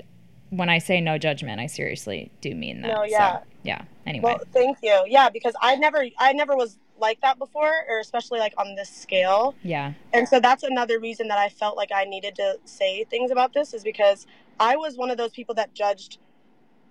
[0.51, 2.89] when I say no judgment, I seriously do mean that.
[2.89, 3.41] No, So, yeah.
[3.63, 3.83] yeah.
[4.05, 5.05] Anyway, Well, thank you.
[5.07, 8.91] Yeah, because I never, I never was like that before, or especially like on this
[8.91, 9.55] scale.
[9.63, 9.93] Yeah.
[10.13, 13.55] And so that's another reason that I felt like I needed to say things about
[13.55, 14.27] this is because
[14.59, 16.19] I was one of those people that judged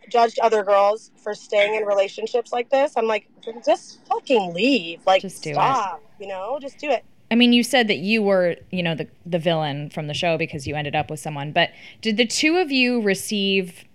[0.10, 2.94] judged other girls for staying in relationships like this.
[2.96, 3.28] I'm like,
[3.64, 5.02] just fucking leave.
[5.06, 6.00] Like Just do it.
[6.20, 6.58] you know?
[6.60, 7.04] Just do it.
[7.32, 10.38] I mean, you said that you were, you know, the the villain from the show
[10.38, 11.52] because you ended up with someone.
[11.52, 13.86] But did the two of you receive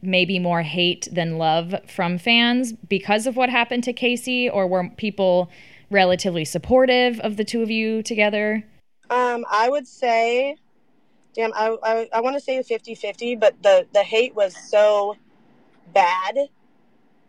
[0.00, 4.88] maybe more hate than love from fans because of what happened to Kaci, or were
[4.96, 5.50] people
[5.90, 8.64] relatively supportive of the two of you together?
[9.10, 10.56] Um, I would say,
[11.34, 15.16] damn, I, I, I want to say 50 50, but the, the hate was so
[15.94, 16.36] bad.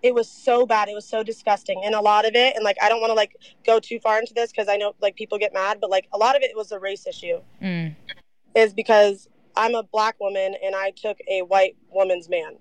[0.01, 0.87] It was so bad.
[0.87, 1.81] It was so disgusting.
[1.83, 3.35] And a lot of it, and like, I don't want to like
[3.65, 6.17] go too far into this because I know like people get mad, but like a
[6.17, 7.95] lot of it was a race issue, Mm.
[8.55, 12.57] is because I'm a black woman and I took a white woman's man.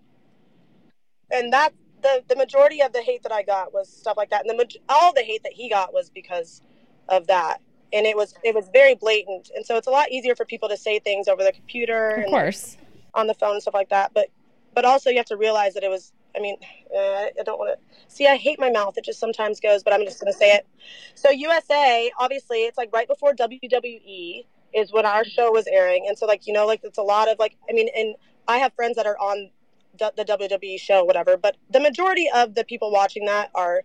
[1.31, 1.73] And that,
[2.03, 4.47] the, the majority of the hate that I got was stuff like that.
[4.49, 6.63] And the, all the hate that he got was because
[7.09, 7.61] of that
[7.93, 10.69] and it was it was very blatant and so it's a lot easier for people
[10.69, 12.77] to say things over the computer Of and course.
[13.15, 14.29] on the phone and stuff like that but
[14.75, 16.57] but also you have to realize that it was i mean
[16.95, 18.97] uh, i don't want to see i hate my mouth.
[18.97, 20.67] It just sometimes goes but i'm just going to say it.
[21.15, 26.05] So usa obviously it's like right before wwe is when our show was airing.
[26.09, 28.15] And so like you know like it's a lot of like i mean and
[28.47, 29.51] i have friends that are on
[29.99, 33.83] the, wwe show whatever but the majority of the people watching that are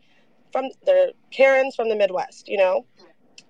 [0.51, 2.85] from the karens from the midwest you know?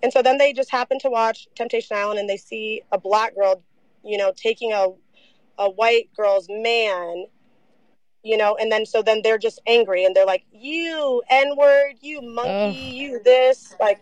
[0.02, 3.36] And so then they just happen to watch Temptation Island and they see a black
[3.36, 3.64] girl,
[4.04, 4.88] you know, taking a
[5.60, 7.26] a white girl's man,
[8.24, 12.22] you know, and then so then they're just angry and they're like, "You N-word, you
[12.22, 12.76] monkey, Ugh.
[12.76, 14.00] you this, like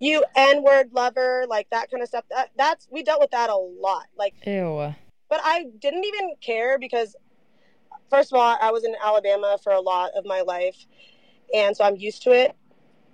[0.00, 3.56] you N-word lover, like that kind of stuff." That, that's we dealt with that a
[3.56, 4.06] lot.
[4.18, 4.94] Like Ew.
[5.28, 7.14] but I didn't even care because,
[8.10, 10.86] first of all, I was in Alabama for a lot of my life,
[11.54, 12.54] and so I'm used to it.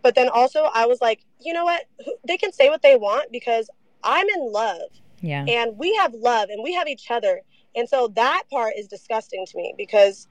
[0.02, 1.84] But then also, I was like, you know what?
[2.26, 3.70] They can say what they want because
[4.02, 4.90] I'm in love,
[5.20, 5.44] Yeah.
[5.46, 7.42] and we have love, and we have each other,
[7.74, 10.28] and so that part is disgusting to me because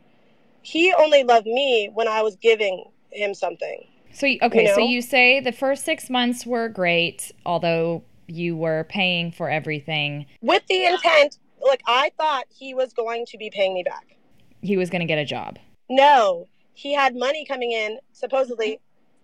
[0.62, 3.88] he only loved me when I was giving him something.
[4.13, 4.88] So okay, so know?
[4.88, 10.25] you say the first six months were great, although you were paying for everything.
[10.41, 14.17] With the intent, like I thought he was going to be paying me back.
[14.62, 15.58] He was going to get a job.
[15.89, 18.80] No, he had money coming in supposedly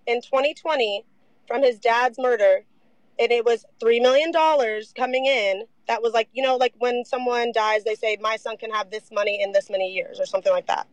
[0.06, 1.06] in 2020
[1.48, 2.64] from his dad's murder,
[3.20, 5.64] and it was three million dollars coming in.
[5.88, 8.92] That was like you know, like when someone dies, they say my son can have
[8.92, 10.88] this money in this many years or something like that.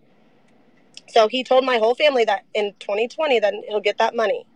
[1.08, 4.46] So he told my whole family that in 2020, then he'll get that money,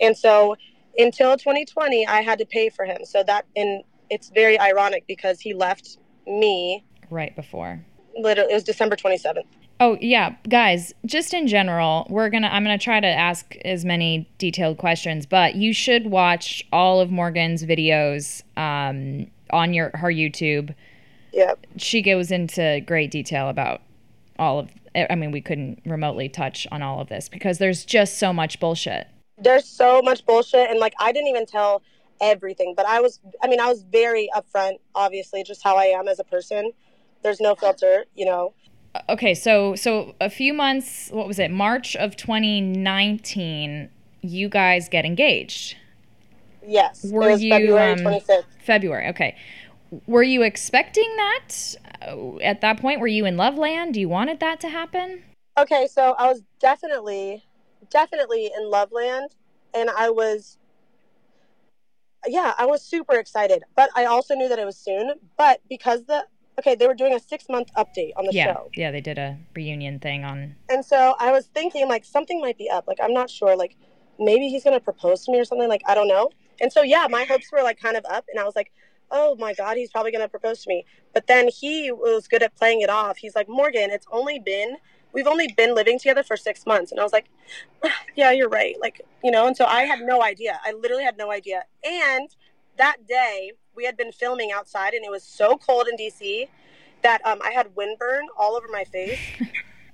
[0.00, 0.56] and so
[0.98, 3.04] until 2020, I had to pay for him.
[3.04, 6.84] So that and it's very ironic because he left me.
[7.10, 7.84] Right before.
[8.16, 9.44] Literally, it was December 27th.
[9.82, 13.56] Oh yeah, guys, just in general, we're going to I'm going to try to ask
[13.64, 19.90] as many detailed questions, but you should watch all of Morgan's videos um, on your
[19.94, 20.74] her YouTube.
[21.32, 21.66] Yep.
[21.78, 23.80] She goes into great detail about
[24.38, 28.18] all of I mean, we couldn't remotely touch on all of this because there's just
[28.18, 29.06] so much bullshit.
[29.38, 31.82] there's so much bullshit and like i didn't even tell
[32.20, 36.08] everything but i was i mean i was very upfront obviously just how i am
[36.08, 36.72] as a person
[37.22, 38.52] there's no filter you know
[39.08, 41.50] Okay, so so a few months, what was it?
[41.50, 43.88] March of 2019,
[44.22, 45.76] you guys get engaged.
[46.66, 48.20] yes Were you, february um,
[48.64, 49.08] February.
[49.08, 49.36] Okay.
[50.06, 51.74] Were you expecting that
[52.42, 53.00] at that point?
[53.00, 53.96] Were you in Love Land?
[53.96, 55.22] You wanted that to happen?
[55.58, 57.44] okay so i was definitely
[57.90, 59.34] definitely in love land
[59.74, 60.58] and i was
[62.26, 66.04] yeah i was super excited but i also knew that it was soon but because
[66.04, 66.24] the
[66.60, 68.52] okay they were doing a six month update on the yeah.
[68.52, 72.40] show Yeah, they did a reunion thing on And so I was thinking, like, something
[72.40, 72.86] might be up.
[72.86, 73.56] Like, I'm not sure.
[73.56, 73.76] Like,
[74.18, 75.68] maybe he's going to propose to me or something.
[75.68, 76.30] Like, I don't know.
[76.60, 78.26] And so, yeah, my hopes were, like, kind of up.
[78.30, 78.70] And I was like,
[79.10, 80.84] oh my God, he's probably going to propose to me.
[81.12, 83.16] But then he was good at playing it off.
[83.16, 84.76] He's like, Morgan, it's only been,
[85.12, 86.92] we've only been living together for six months.
[86.92, 87.26] And I was like,
[88.16, 88.76] yeah, you're right.
[88.80, 90.60] Like, you know, and so I had no idea.
[90.64, 91.64] I literally had no idea.
[91.84, 92.30] And
[92.78, 96.48] that day, we had been filming outside and it was so cold in DC
[97.02, 99.18] that um, I had windburn all over my face.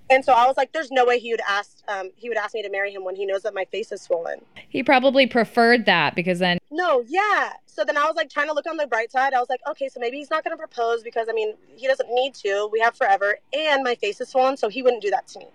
[0.08, 1.78] And so I was like, "There's no way he would ask.
[1.88, 4.00] Um, he would ask me to marry him when he knows that my face is
[4.02, 7.54] swollen." He probably preferred that because then No, yeah.
[7.66, 9.34] So then I was like trying to look on the bright side.
[9.34, 11.88] I was like, "Okay, so maybe he's not going to propose because I mean, he
[11.88, 12.68] doesn't need to.
[12.72, 15.46] We have forever, and my face is swollen, so he wouldn't do that to me."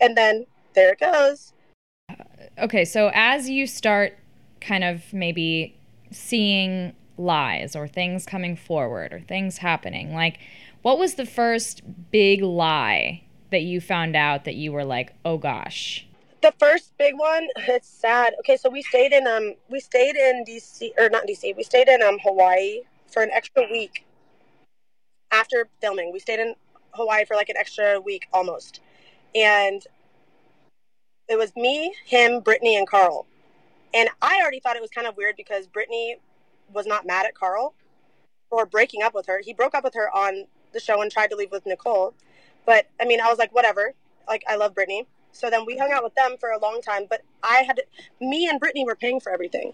[0.00, 1.52] And then there it goes.
[2.58, 4.16] Okay, so as you start
[4.60, 5.76] kind of maybe
[6.12, 10.38] seeing lies or things coming forward or things happening, like
[10.82, 15.38] what was the first big lie that you found out that you were like, oh
[15.38, 16.06] gosh?
[16.46, 18.34] the first big one, it's sad.
[18.40, 21.56] Okay, so we stayed in um we stayed in DC or not DC.
[21.56, 24.06] We stayed in um Hawaii for an extra week
[25.32, 26.12] after filming.
[26.12, 26.54] We stayed in
[26.92, 28.80] Hawaii for like an extra week almost.
[29.34, 29.82] And
[31.28, 33.26] it was me, him, Brittany, and Karl.
[33.92, 36.16] And I already thought it was kind of weird because Brittany
[36.72, 37.74] was not mad at Karl
[38.50, 39.40] for breaking up with her.
[39.44, 42.14] He broke up with her on the show and tried to leave with Nicole.
[42.64, 43.94] But I mean, I was like, whatever.
[44.28, 45.06] Like, I love Brittany.
[45.32, 47.06] So then we hung out with them for a long time.
[47.08, 47.80] But I had,
[48.20, 49.72] me and Brittany were paying for everything.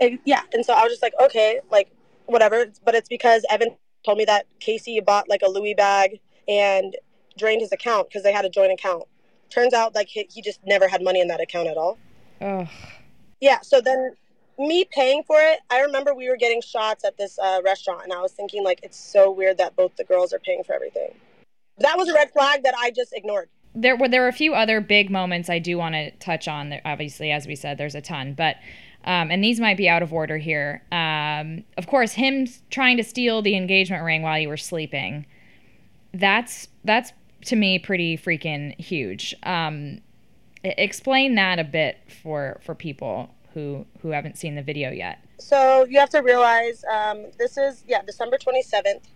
[0.00, 0.42] And, yeah.
[0.52, 1.90] And so I was just like, okay, like,
[2.26, 2.66] whatever.
[2.84, 6.96] But it's because Evan told me that Kaci bought like a Louis bag and
[7.36, 9.04] drained his account because they had a joint account.
[9.50, 11.98] Turns out like he, he just never had money in that account at all.
[12.40, 12.68] Ugh.
[13.40, 13.60] Yeah.
[13.60, 14.14] So then
[14.58, 18.12] me paying for it, I remember we were getting shots at this uh, restaurant, and
[18.12, 21.14] I was thinking like it's so weird that both the girls are paying for everything.
[21.78, 23.48] That was a red flag that I just ignored.
[23.74, 26.74] There were there were a few other big moments I do want to touch on.
[26.84, 28.56] Obviously, as we said, there's a ton, but
[29.04, 30.82] um, and these might be out of order here.
[30.90, 35.26] Um, of course, him trying to steal the engagement ring while you were sleeping.
[36.14, 37.12] That's that's
[37.46, 39.34] to me pretty freaking huge.
[39.42, 40.00] Um,
[40.64, 45.18] explain that a bit for for people who who haven't seen the video yet.
[45.38, 49.08] So you have to realize um, this is yeah December twenty seventh.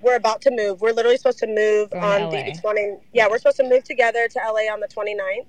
[0.00, 0.80] We're about to move.
[0.80, 2.30] We're literally supposed to move on LA.
[2.30, 2.96] the twenty.
[3.12, 5.46] Yeah, we're supposed to move together to LA on the 29th.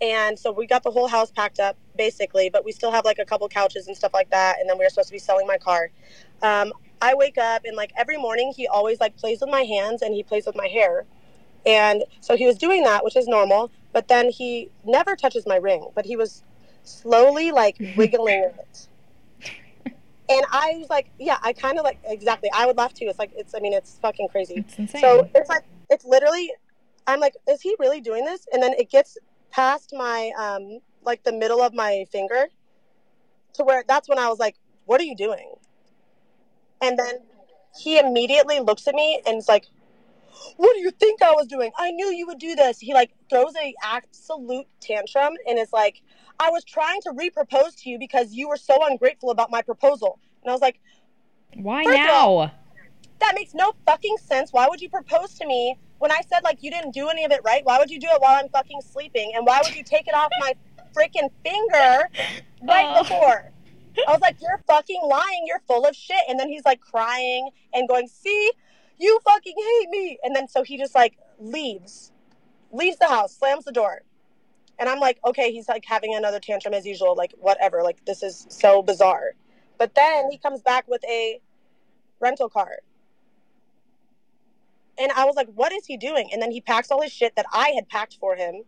[0.00, 3.18] And so we got the whole house packed up basically, but we still have like
[3.18, 4.58] a couple couches and stuff like that.
[4.58, 5.90] And then we were supposed to be selling my car.
[6.42, 10.02] Um, I wake up and like every morning he always like plays with my hands
[10.02, 11.04] and he plays with my hair.
[11.66, 13.70] And so he was doing that, which is normal.
[13.92, 16.42] But then he never touches my ring, but he was
[16.84, 18.88] slowly like wiggling it.
[20.26, 22.48] And I was like, yeah, I kind of like exactly.
[22.54, 23.06] I would laugh too.
[23.06, 23.54] It's like it's.
[23.54, 24.54] I mean, it's fucking crazy.
[24.56, 25.00] It's insane.
[25.02, 26.50] So it's like it's literally.
[27.06, 28.46] I'm like, is he really doing this?
[28.50, 29.18] And then it gets
[29.50, 32.46] past my um like the middle of my finger,
[33.54, 35.52] to where that's when I was like, what are you doing?
[36.80, 37.18] And then
[37.78, 39.66] he immediately looks at me and is like,
[40.56, 41.70] what do you think I was doing?
[41.78, 42.78] I knew you would do this.
[42.78, 46.02] He like throws a absolute tantrum and is like,
[46.44, 50.18] I was trying to re-propose to you because you were so ungrateful about my proposal.
[50.42, 50.78] And I was like,
[51.54, 52.52] Why of all- now?
[53.20, 54.52] that makes no fucking sense.
[54.52, 57.32] Why would you propose to me when I said like you didn't do any of
[57.32, 57.64] it right?
[57.64, 59.32] Why would you do it while I'm fucking sleeping?
[59.34, 60.52] And why would you take it off my
[60.94, 62.08] freaking finger
[62.62, 63.02] right Oh.
[63.02, 63.50] before?
[64.06, 65.44] I was like, you're fucking lying.
[65.46, 66.18] You're full of shit.
[66.28, 68.50] And then he's like crying and going, see,
[68.98, 70.18] you fucking hate me.
[70.24, 72.12] And then so he just like leaves,
[72.72, 74.02] leaves the house, slams the door.
[74.78, 77.14] And I'm like, okay, he's like having another tantrum as usual.
[77.16, 77.82] Like, whatever.
[77.82, 79.32] Like, this is so bizarre.
[79.78, 81.40] But then he comes back with a
[82.20, 82.78] rental car.
[84.98, 86.28] And I was like, what is he doing?
[86.32, 88.62] And then he packs all his shit that I had packed for him,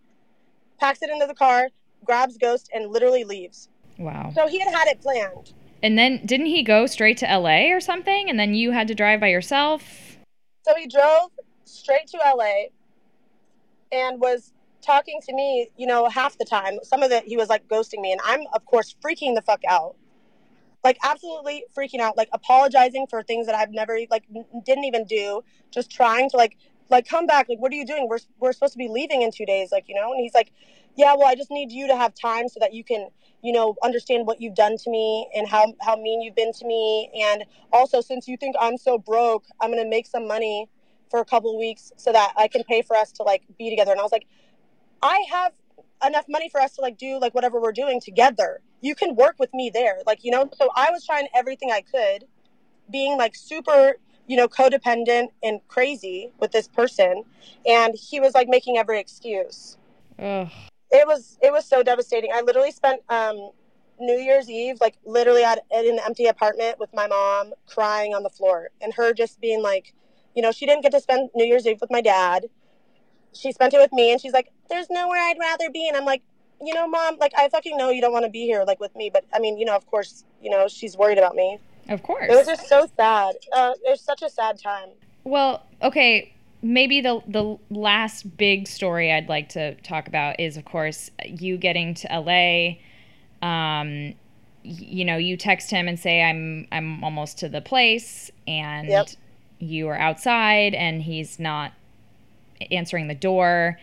[0.79, 1.69] packs it into the car,
[2.05, 3.69] grabs Ghost, and literally leaves.
[3.99, 4.33] Wow.
[4.35, 5.53] So he had had it planned.
[5.83, 8.29] And then didn't he go straight to LA or something?
[8.29, 10.19] And then you had to drive by yourself?
[10.63, 11.31] So he drove
[11.65, 12.71] straight to LA
[13.93, 14.53] and was
[14.87, 16.79] talking to me, you know, half the time.
[16.85, 19.63] Some of it he was like ghosting me, and I'm of course freaking the fuck
[19.69, 19.97] out.
[20.85, 25.05] Like absolutely freaking out, like apologizing for things that I've never like n- didn't even
[25.05, 26.57] do, just trying to like
[26.91, 28.09] like come back, like what are you doing?
[28.09, 30.13] We're we're supposed to be leaving in 2 days, like, you know?
[30.13, 30.53] And he's like,
[30.97, 33.09] "Yeah, well, I just need you to have time so that you can,
[33.43, 36.67] you know, understand what you've done to me and how how mean you've been to
[36.67, 40.69] me and also since you think I'm so broke, I'm to make some money
[41.11, 43.93] for a couple weeks so that I can pay for us to like be together."
[43.93, 44.27] And I was like,
[45.07, 45.53] I have
[46.05, 48.61] enough money for us to like do like whatever we're doing together.
[48.81, 49.99] You can work with me there.
[50.07, 52.25] Like, you know, so I was trying everything I could,
[52.91, 57.25] being like super, you know, codependent and crazy with this person.
[57.67, 59.79] And he was like making every excuse.
[60.19, 60.51] Ugh.
[60.91, 62.31] It was it was so devastating.
[62.35, 63.51] I literally spent um
[63.99, 68.23] New Year's Eve like literally at in an empty apartment with my mom crying on
[68.23, 69.95] the floor and her just being like,
[70.35, 72.47] you know, she didn't get to spend New Year's Eve with my dad
[73.37, 76.05] she spent it with me and she's like there's nowhere i'd rather be and i'm
[76.05, 76.23] like
[76.63, 78.95] you know mom like i fucking know you don't want to be here like with
[78.97, 82.03] me but i mean you know of course you know she's worried about me Of
[82.03, 82.27] course.
[82.31, 84.91] it was just so sad uh, it was such a sad time
[85.25, 90.65] Well, okay, maybe the the last big story I'd like to talk about is of
[90.65, 92.77] course you getting to LA.
[93.47, 94.15] Um
[94.63, 99.09] you know, you text him and say I'm I'm almost to the place and Yep.
[99.59, 101.73] you are outside and he's not
[102.71, 103.79] answering the door.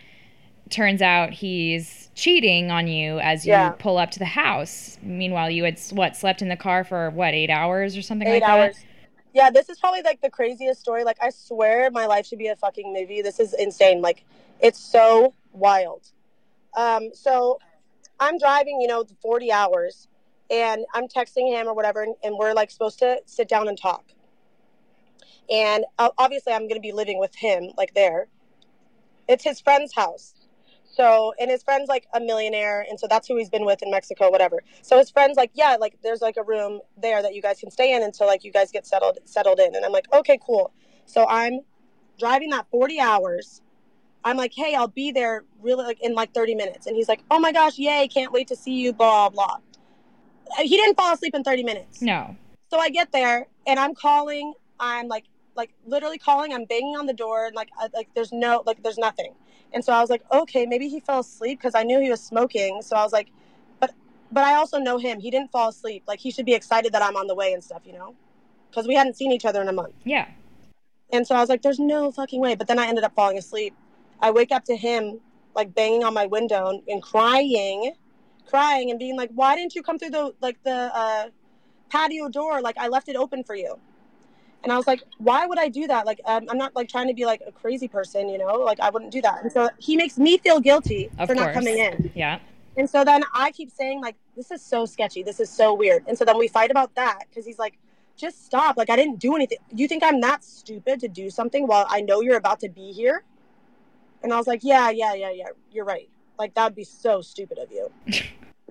[0.70, 3.70] Turns out he's cheating on you as you Yeah.
[3.78, 4.98] pull up to the house.
[5.02, 8.40] Meanwhile, you had what slept in the car for what eight hours or something eight
[8.40, 8.84] like hours that.
[9.32, 12.46] yeah this is probably like the craziest story like i swear my life should be
[12.46, 14.24] a fucking movie this is insane like
[14.60, 16.02] it's so wild.
[16.76, 17.58] Um, so
[18.20, 20.08] I'm driving, you know, 40 hours
[20.50, 23.78] and I'm texting him or whatever, and, and we're like supposed to sit down and
[23.78, 24.04] talk.
[25.50, 28.28] And obviously, I'm going to be living with him, like there.
[29.28, 30.34] It's his friend's house.
[30.94, 33.90] So, and his friend's like a millionaire, and so that's who he's been with in
[33.90, 34.62] Mexico, whatever.
[34.82, 37.70] So his friend's like, yeah, like there's like a room there that you guys can
[37.70, 39.74] stay in until like you guys get settled settled in.
[39.74, 40.72] And I'm like, okay, cool.
[41.06, 41.60] So I'm
[42.18, 43.60] driving that 40 hours.
[44.24, 46.86] I'm like, hey, I'll be there really like in like 30 minutes.
[46.86, 49.56] And he's like, oh my gosh, yay, can't wait to see you, blah blah.
[50.58, 52.02] He didn't fall asleep in 30 minutes.
[52.02, 52.36] No.
[52.70, 54.54] So I get there and I'm calling.
[54.78, 55.24] I'm like,
[55.56, 56.52] like literally calling.
[56.52, 59.34] I'm banging on the door and like, I, like there's no, like there's nothing.
[59.72, 62.22] And so I was like, okay, maybe he fell asleep because I knew he was
[62.22, 62.80] smoking.
[62.82, 63.30] So I was like,
[63.80, 63.92] but,
[64.30, 65.20] but I also know him.
[65.20, 66.04] He didn't fall asleep.
[66.06, 68.14] Like he should be excited that I'm on the way and stuff, you know,
[68.70, 69.94] because we hadn't seen each other in a month.
[70.04, 70.28] Yeah.
[71.12, 72.54] And so I was like, there's no fucking way.
[72.54, 73.74] But then I ended up falling asleep.
[74.20, 75.20] I wake up to him
[75.54, 77.94] like banging on my window and, and crying,
[78.48, 81.28] crying and being like, why didn't you come through the like the uh,
[81.90, 82.60] patio door?
[82.60, 83.78] Like I left it open for you.
[84.64, 86.06] And I was like, why would I do that?
[86.06, 88.80] Like, um, I'm not like trying to be like a crazy person, you know, like
[88.80, 89.42] I wouldn't do that.
[89.42, 92.10] And so he makes me feel guilty Of for not coming in.
[92.14, 92.40] Yeah.
[92.76, 95.22] And so then I keep saying like, this is so sketchy.
[95.22, 96.04] This is so weird.
[96.08, 97.78] And so then we fight about that because he's like,
[98.16, 98.78] just stop.
[98.78, 99.58] Like I didn't do anything.
[99.74, 102.90] You think I'm that stupid to do something while I know you're about to be
[102.92, 103.22] here?
[104.22, 105.48] And I was like, yeah, yeah, yeah, yeah.
[105.70, 106.08] You're right.
[106.38, 107.90] Like that would be so stupid of you.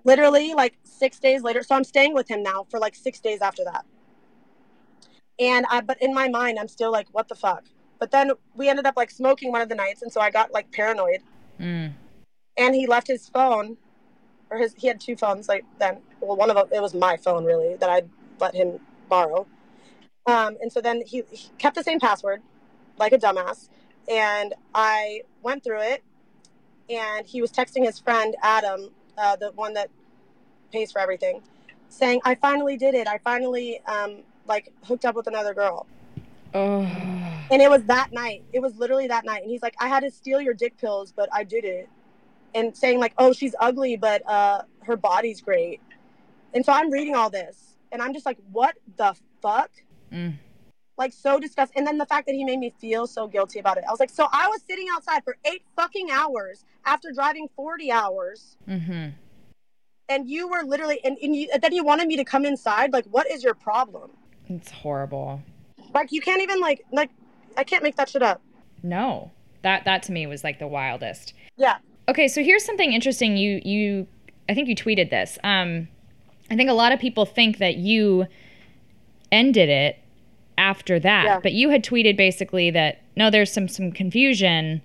[0.03, 1.61] Literally, like six days later.
[1.61, 3.85] So I'm staying with him now for like six days after that.
[5.39, 7.63] And I, but in my mind, I'm still like, what the fuck?
[7.99, 10.51] But then we ended up like smoking one of the nights, and so I got
[10.51, 11.21] like paranoid.
[11.59, 11.93] Mm.
[12.57, 13.77] And he left his phone,
[14.49, 15.99] or his he had two phones like then.
[16.19, 18.03] Well, one of them it was my phone really that I
[18.39, 19.47] let him borrow.
[20.25, 22.41] Um, and so then he, he kept the same password,
[22.97, 23.69] like a dumbass.
[24.09, 26.03] And I went through it,
[26.89, 29.89] and he was texting his friend Adam, uh, the one that
[30.71, 31.41] pays for everything,
[31.89, 33.07] saying, "I finally did it.
[33.07, 35.87] I finally um, like hooked up with another girl."
[36.53, 36.81] Oh.
[37.51, 38.43] And it was that night.
[38.53, 39.41] It was literally that night.
[39.41, 41.89] And he's like, I had to steal your dick pills, but I did it.
[42.55, 45.81] And saying like, oh, she's ugly, but uh, her body's great.
[46.53, 49.71] And so I'm reading all this, and I'm just like, what the fuck?
[50.11, 50.35] Mm.
[50.95, 51.79] Like so disgusting.
[51.79, 53.83] And then the fact that he made me feel so guilty about it.
[53.87, 57.91] I was like, so I was sitting outside for eight fucking hours after driving 40
[57.91, 59.09] hours, Mm-hmm.
[60.09, 62.93] and you were literally, and, and you, then you wanted me to come inside.
[62.93, 64.11] Like, what is your problem?
[64.55, 65.41] It's horrible.
[65.93, 67.09] Like, you can't even like, like,
[67.57, 68.41] I can't make that shit up.
[68.81, 69.31] No.
[69.61, 71.33] That that to me was like the wildest.
[71.55, 71.77] Yeah.
[72.09, 73.37] Okay, so here's something interesting.
[73.37, 74.07] You you
[74.49, 75.37] I think you tweeted this.
[75.43, 75.87] Um
[76.51, 78.25] I think a lot of people think that you
[79.31, 79.99] ended it
[80.57, 81.39] after that, Yeah.
[81.41, 84.81] but you had tweeted basically that no, there's some some confusion.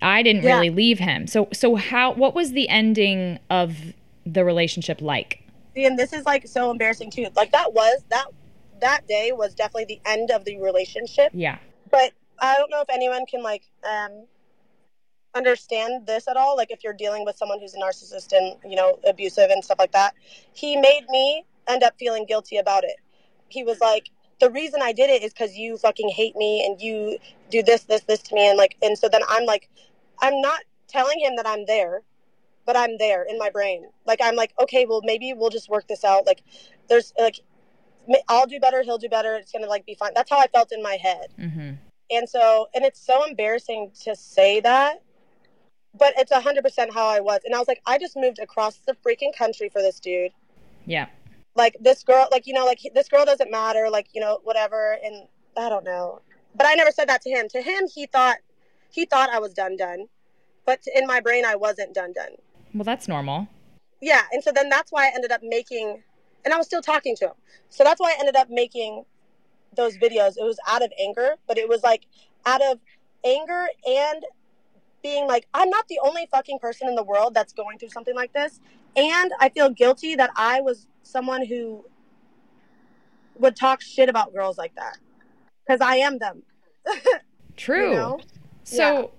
[0.00, 0.54] I didn't Yeah.
[0.54, 1.26] really leave him.
[1.26, 3.76] So so how what was the ending of
[4.24, 5.42] the relationship like?
[5.74, 7.26] See, and this is like so embarrassing too.
[7.36, 8.24] Like that was that
[8.82, 11.30] that day was definitely the end of the relationship.
[11.32, 11.58] Yeah.
[11.90, 14.26] But I don't know if anyone can like um
[15.34, 16.56] understand this at all.
[16.56, 19.78] Like if you're dealing with someone who's a narcissist and you know abusive and stuff
[19.78, 20.14] like that,
[20.52, 22.96] he made me end up feeling guilty about it.
[23.48, 26.80] He was like, the reason I did it is because you fucking hate me and
[26.80, 27.18] you
[27.50, 29.68] do this, this, this to me, and like, and so then I'm like,
[30.20, 32.02] I'm not telling him that I'm there,
[32.66, 33.84] but I'm there in my brain.
[34.06, 36.26] Like I'm like, okay, well maybe we'll just work this out.
[36.26, 36.42] Like
[36.88, 37.40] there's like,
[38.28, 39.36] I'll do better, he'll do better.
[39.36, 40.12] It's gonna like be fine.
[40.14, 41.28] That's how I felt in my head.
[41.38, 41.72] Mm-hmm.
[42.10, 45.02] And so, and it's so embarrassing to say that,
[45.98, 47.40] but it's a 100% how I was.
[47.44, 50.32] And I was like, I just moved across the freaking country for this dude.
[50.84, 51.06] Yeah.
[51.54, 54.98] Like, this girl, like, you know, like, this girl doesn't matter, like, you know, whatever.
[55.02, 56.20] And I don't know.
[56.54, 57.48] But I never said that to him.
[57.48, 58.38] To him, he thought,
[58.90, 60.06] he thought I was done, done.
[60.66, 62.32] But in my brain, I wasn't done, done.
[62.74, 63.48] Well, that's normal.
[64.00, 64.22] Yeah.
[64.32, 66.02] And so then that's why I ended up making,
[66.44, 67.34] and I was still talking to him.
[67.68, 69.04] So that's why I ended up making
[69.76, 70.36] those videos.
[70.36, 72.06] It was out of anger, but it was like
[72.46, 72.78] out of
[73.24, 74.24] anger and
[75.02, 78.14] being like, I'm not the only fucking person in the world that's going through something
[78.14, 78.60] like this.
[78.96, 81.84] And I feel guilty that I was someone who
[83.38, 84.98] would talk shit about girls like that.
[85.66, 86.42] Because I am them.
[87.56, 87.90] True.
[87.90, 88.20] You know?
[88.64, 89.10] So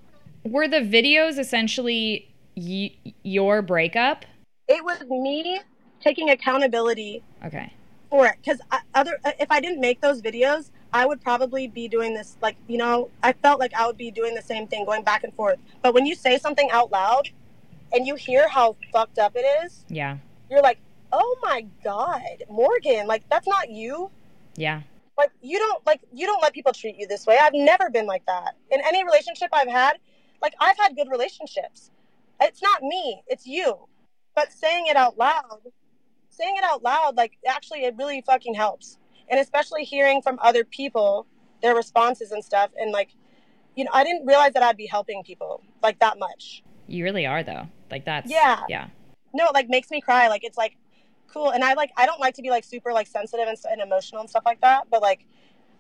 [0.44, 4.26] were the videos essentially y- your breakup?
[4.68, 5.60] It was me
[6.04, 7.72] taking accountability Okay.
[8.10, 8.60] for it because
[8.94, 12.58] other uh, if I didn't make those videos, I would probably be doing this like
[12.68, 15.34] you know I felt like I would be doing the same thing, going back and
[15.34, 15.58] forth.
[15.82, 17.30] But when you say something out loud,
[17.94, 20.18] and you hear how fucked up it is, Yeah.
[20.50, 20.80] you're like,
[21.12, 24.12] oh my god, Morgan, like that's not you.
[24.56, 24.82] Yeah.
[25.18, 27.38] Like you don't like you don't let people treat you this way.
[27.42, 29.98] I've never been like that in any relationship I've had.
[30.42, 31.92] like I've had good relationships.
[32.42, 33.88] It's not me, it's you.
[34.36, 35.62] But saying it out loud,
[36.34, 38.98] saying it out loud, like actually, it really fucking helps.
[39.30, 41.28] And especially hearing from other people
[41.62, 42.72] their responses and stuff.
[42.78, 43.16] And like,
[43.76, 46.64] you know, I didn't realize that I'd be helping people like that much.
[46.88, 47.68] You really are, though.
[47.90, 48.62] Like that's Yeah.
[48.68, 48.88] yeah.
[49.34, 50.28] No, it like makes me cry.
[50.28, 50.78] Like it's like
[51.28, 51.50] cool.
[51.52, 54.22] And I like I don't like to be like super like sensitive and, and emotional
[54.22, 54.88] and stuff like that.
[54.92, 55.26] But like,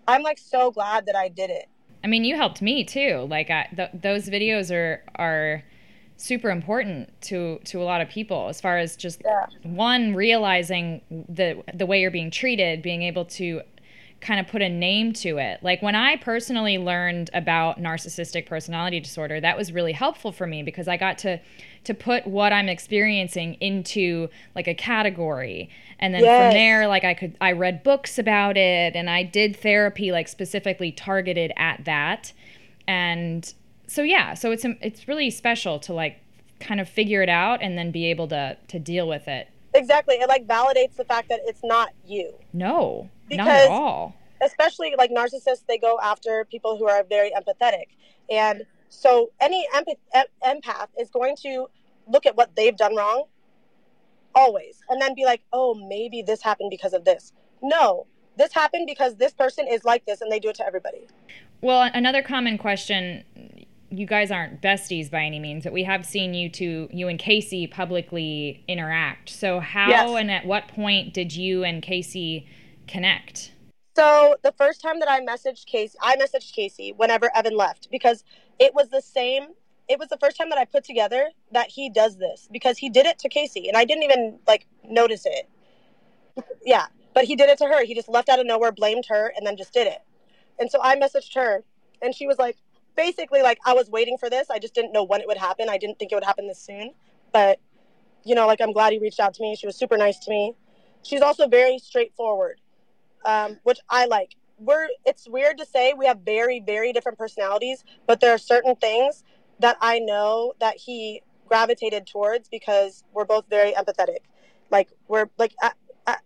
[0.08, 1.68] I'm like so glad that I did it.
[2.04, 3.28] I mean, you helped me too.
[3.30, 5.64] Like I, th- those videos are are
[6.18, 9.46] super important to to a lot of people as far as just Yeah.
[9.64, 13.62] one realizing the the way you're being treated, being able to
[14.22, 15.62] kind of put a name to it.
[15.62, 20.64] Like when I personally learned about narcissistic personality disorder, that was really helpful for me
[20.64, 21.40] because I got to
[21.84, 25.70] to put what I'm experiencing into like a category.
[26.00, 29.58] And then from there like I could I read books about it and I did
[29.58, 32.32] therapy like specifically targeted at that.
[32.88, 33.54] And
[33.88, 36.20] so yeah, so it's um, it's really special to like
[36.60, 39.48] kind of figure it out and then be able to to deal with it.
[39.74, 40.16] Exactly.
[40.16, 42.34] It like validates the fact that it's not you.
[42.54, 44.16] No, not Because- at all.
[44.42, 47.86] especially like narcissists they go after people who are very empathetic
[48.30, 51.68] and so any empath- empath is going to
[52.08, 53.24] look at what they've done wrong
[54.36, 57.32] always and then be like oh maybe this happened because of this
[57.62, 58.06] no
[58.36, 61.08] this happened because this person is like this and they do it to everybody
[61.62, 63.24] Well, another common question.
[63.94, 67.20] You guys aren't besties by any means, but we have seen you two, you and
[67.20, 69.30] Kaci, publicly interact.
[69.30, 70.20] So, how Yes.
[70.20, 72.48] and at what point did you and Kaci
[72.88, 73.52] connect?
[73.96, 78.24] so the first time that i messaged kaci i messaged kaci whenever evan left because
[78.60, 79.50] it was the same
[79.88, 82.90] it was the first time that i put together that he does this because he
[82.90, 85.48] did it to kaci and i didn't even like notice it
[86.66, 89.32] yeah but he did it to her he just left out of nowhere blamed her
[89.38, 90.02] and then just did it
[90.60, 91.64] and so i messaged her
[92.02, 92.58] and she was like
[92.96, 94.50] basically like i was waiting for this.
[94.50, 95.70] I just didn't know when it would happen.
[95.70, 96.92] I didn't think it would happen this soon.
[97.32, 97.60] But
[98.24, 99.56] you know like i'm glad he reached out to me.
[99.56, 100.54] She was super nice to me.
[101.04, 102.60] She's also very straightforward
[103.26, 104.36] um, which i like.
[104.60, 108.76] We're it's weird to say we have very very different personalities but there are certain
[108.76, 109.24] things
[109.60, 114.20] that i know that he gravitated towards because we're both very empathetic.
[114.72, 115.54] Like we're like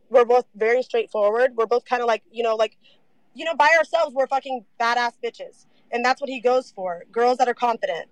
[0.09, 1.55] we're both very straightforward.
[1.55, 2.78] We're both kind of like you know like
[3.34, 7.38] you know by ourselves we're fucking badass bitches and that's what he goes for girls
[7.38, 8.08] that are confident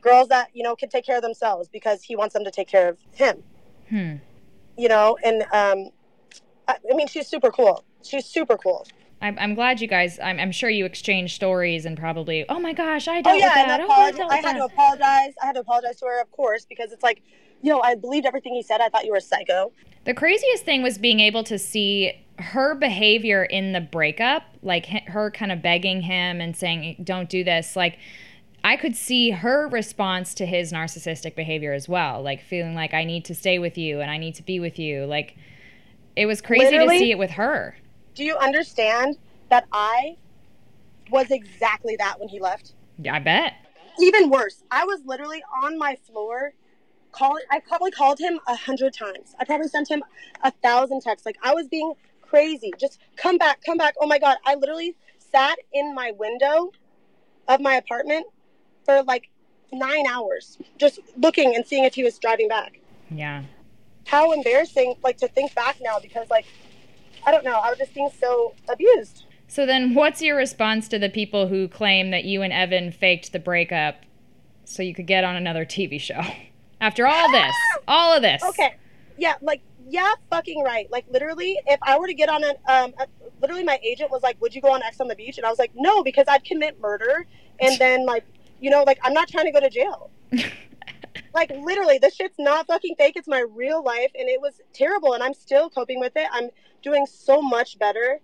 [0.00, 2.68] girls that you know can take care of themselves because he wants them to take
[2.68, 3.42] care of him
[3.88, 4.14] Hmm.
[4.76, 5.90] you know and um
[6.68, 8.86] I, I mean she's super cool she's super cool
[9.22, 10.18] I'm, I'm glad you guys.
[10.18, 12.46] I'm, I'm sure you exchanged stories and probably.
[12.48, 13.80] Oh my gosh, I dealt oh yeah with that.
[13.80, 14.16] and Oh, I apologize.
[14.16, 16.90] dealt i with had to apologize i had to apologize to her of course because
[16.90, 17.20] it's like
[17.62, 19.72] yo i believed everything he said i thought you were a psycho
[20.04, 25.30] The craziest thing was being able to see her behavior in the breakup, like her
[25.30, 27.98] kind of begging him and saying, "Don't do this." Like
[28.64, 33.04] I could see her response to his narcissistic behavior as well, like feeling like I
[33.04, 35.04] need to stay with you and I need to be with you.
[35.04, 35.36] Like
[36.16, 36.96] it was crazy Literally?
[36.98, 37.76] to see it with her.
[38.14, 39.16] do you understand
[39.50, 40.16] that i
[41.10, 43.52] was exactly that when he left Yeah, I bet.
[44.00, 46.52] even worse i was literally on my floor
[47.20, 49.34] i probably called him a hundred times.
[49.38, 50.02] I probably sent him
[50.42, 51.26] a thousand texts.
[51.26, 51.92] Like i was being
[52.22, 52.72] crazy.
[52.78, 53.94] Just come back come back.
[54.00, 54.38] Oh my god.
[54.44, 56.72] I literally sat in my window
[57.48, 58.26] of my apartment
[58.84, 59.28] for like
[59.72, 62.80] nine hours just looking and seeing if he was driving back.
[63.10, 63.44] Yeah.
[64.06, 66.46] how embarrassing like to think back now because like
[67.26, 67.58] i don't know.
[67.58, 69.24] I was just being so abused.
[69.50, 73.32] So then, what's your response to the people who claim that you and Evan faked
[73.32, 73.96] the breakup
[74.64, 76.20] so you could get on another TV show?
[76.80, 77.56] After all this,
[77.86, 78.42] all of this.
[78.42, 78.74] Okay.
[79.18, 80.90] Yeah, like yeah, fucking right.
[80.90, 83.06] Like literally, if I were to get on an um, a,
[83.40, 85.50] literally, my agent was like, "Would you go on X on the beach?" And I
[85.50, 87.26] was like, "No," because I'd commit murder,
[87.60, 88.24] and then like,
[88.60, 90.10] you know, like I'm not trying to go to jail.
[91.34, 93.14] like literally, this shit's not fucking fake.
[93.16, 96.28] It's my real life, and it was terrible, and I'm still coping with it.
[96.32, 96.48] I'm
[96.82, 98.20] doing so much better,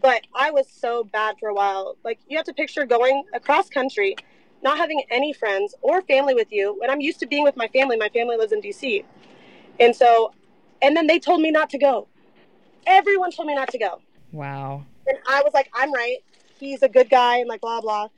[0.00, 1.96] but I was so bad for a while.
[2.04, 4.16] Like you have to picture going across country.
[4.62, 7.68] Not having any friends or family with you, and I'm used to being with my
[7.68, 7.96] family.
[7.96, 9.04] My family lives in DC.
[9.78, 10.32] And so,
[10.82, 12.08] and then they told me not to go.
[12.86, 14.00] Everyone told me not to go.
[14.32, 14.84] Wow.
[15.06, 16.18] And I was like, I'm right.
[16.58, 18.08] He's a good guy and like blah, blah.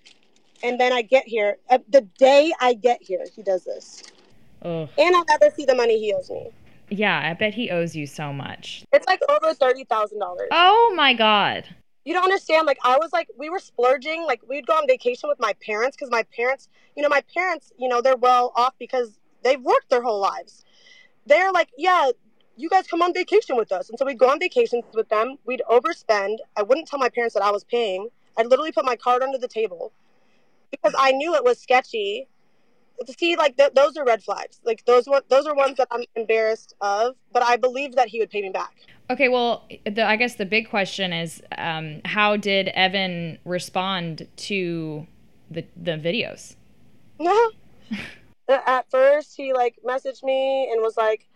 [0.65, 1.59] And then I get here.
[1.71, 4.03] Uh, the day I get here, he does this.
[4.63, 4.89] Ugh.
[4.99, 6.51] And I'll never see the money he owes me.
[6.91, 8.85] Yeah, I bet he owes you so much.
[8.93, 10.47] It's like over $30,000.
[10.51, 11.67] Oh my god.
[12.05, 12.67] You don't understand.
[12.67, 14.25] Like, I was like, we were splurging.
[14.25, 17.73] Like, we'd go on vacation with my parents because my parents, you know, my parents,
[17.79, 20.65] you know, they're well off because they've worked their whole lives.
[21.27, 22.11] They're like, yeah,
[22.57, 23.89] you guys come on vacation with us.
[23.89, 25.37] And so we'd go on vacations with them.
[25.47, 26.39] We'd overspend.
[26.57, 28.09] I wouldn't tell my parents that I was paying.
[28.37, 29.93] I'd literally put my card under the table
[30.71, 32.29] because I knew it was sketchy.
[33.09, 34.61] See, like th- those are red flags.
[34.65, 37.17] Like those one, those are ones that I'm embarrassed of.
[37.33, 38.75] But I believe that he would pay me back.
[39.11, 45.07] Okay, well, the, I guess the big question is, um, how did Evan respond to
[45.51, 46.57] the the videos?
[47.19, 47.51] No.
[48.49, 51.29] At first, he like messaged me and was like,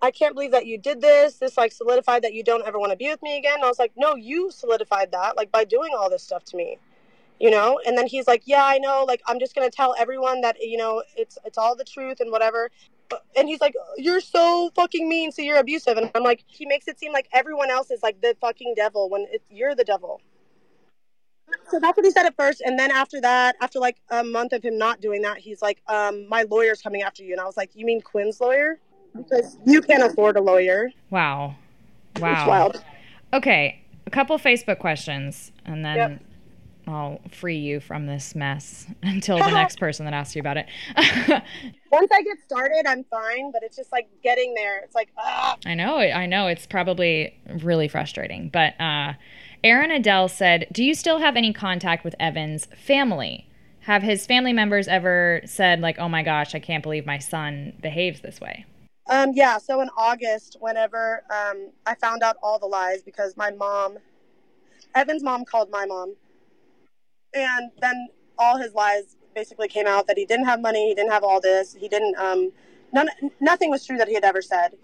[0.00, 1.36] "I can't believe that you did this.
[1.36, 3.68] This like solidified that you don't ever want to be with me again." And I
[3.68, 6.78] was like, "No, you solidified that like by doing all this stuff to me."
[7.38, 9.04] You know, and then he's like, "Yeah, I know.
[9.06, 12.30] Like, I'm just gonna tell everyone that you know it's it's all the truth and
[12.30, 12.70] whatever."
[13.36, 16.88] And he's like, "You're so fucking mean, so you're abusive." And I'm like, he makes
[16.88, 20.20] it seem like everyone else is like the fucking devil when it's, you're the devil.
[21.70, 24.52] So that's what he said at first, and then after that, after like a month
[24.52, 27.44] of him not doing that, he's like, um, "My lawyer's coming after you," and I
[27.44, 28.80] was like, "You mean Quinn's lawyer?
[29.14, 31.56] Because you can't afford a lawyer." Wow,
[32.14, 32.48] It's wow.
[32.48, 32.84] wild.
[33.32, 36.20] Okay, a couple Facebook questions, and then Yep.
[36.86, 40.66] I'll free you from this mess until the next person that asks you about it.
[41.90, 44.78] Once I get started, I'm fine, but it's just like getting there.
[44.78, 45.56] It's like, ah.
[45.64, 48.48] I know, I know, it's probably really frustrating.
[48.48, 49.14] But uh,
[49.64, 53.48] Aaron Adele said, "Do you still have any contact with Evan's family?
[53.80, 57.72] Have his family members ever said like, "Oh my gosh, I can't believe my son
[57.80, 58.64] behaves this way"?"
[59.08, 63.52] Um, yeah, so in August, whenever um, I found out all the lies, because my
[63.52, 63.98] mom,
[64.96, 66.16] Evan's mom called my mom,
[67.36, 68.08] and then
[68.38, 71.40] all his lies basically came out that he didn't have money, he didn't have all
[71.40, 72.50] this, he didn't, um,
[72.92, 73.08] none,
[73.40, 74.76] nothing was true that he had ever said.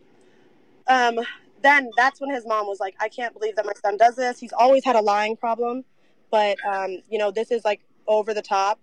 [0.86, 1.20] Um,
[1.62, 4.38] then that's when his mom was like, I can't believe that my son does this.
[4.38, 5.84] He's always had a lying problem,
[6.30, 8.78] but, um, you know, this is like over the top.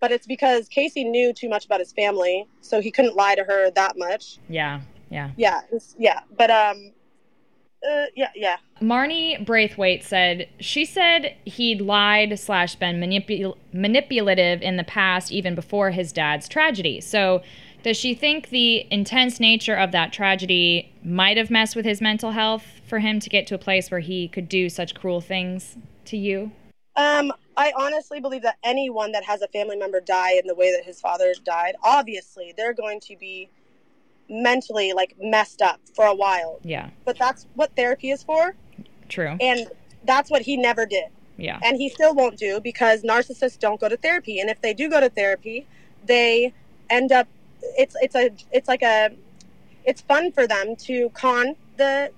[0.00, 3.44] But it's because Kaci knew too much about his family, so he couldn't lie to
[3.44, 4.38] her that much.
[4.48, 4.80] Yeah,
[5.10, 5.30] yeah.
[5.36, 5.60] Yeah,
[5.96, 6.92] yeah, but um,
[7.88, 8.56] uh, yeah, yeah.
[8.80, 15.54] Marnie Braithwaite said she said he'd lied slash been manipul- manipulative in the past, even
[15.54, 17.00] before his dad's tragedy.
[17.00, 17.42] So,
[17.82, 22.30] does she think the intense nature of that tragedy might have messed with his mental
[22.30, 25.76] health for him to get to a place where he could do such cruel things
[26.04, 26.52] to you?
[26.94, 30.72] Um, I honestly believe that anyone that has a family member die in the way
[30.72, 33.50] that his father died, obviously they're going to be
[34.32, 36.58] mentally like messed up for a while.
[36.62, 38.54] Yeah, But that's what therapy is for,
[39.08, 39.36] true.
[39.40, 39.68] and
[40.04, 41.10] that's what he never did.
[41.36, 44.74] Yeah, and he still won't do because narcissists don't go to therapy and if they
[44.74, 45.66] do go to therapy
[46.06, 46.52] they
[46.90, 47.26] end up
[47.78, 49.10] it's it's a it's like a
[49.84, 52.10] it's fun for them to con the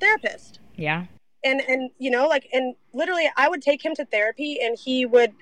[0.00, 1.06] therapist yeah,
[1.42, 5.06] and and you know like and literally i would take him to therapy and he
[5.06, 5.32] would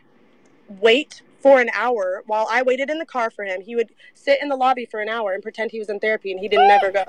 [0.80, 3.60] wait for an hour while i waited in the car for him.
[3.60, 6.32] He would sit in the lobby for an hour and pretend he was in therapy
[6.32, 7.04] and he didn't never go.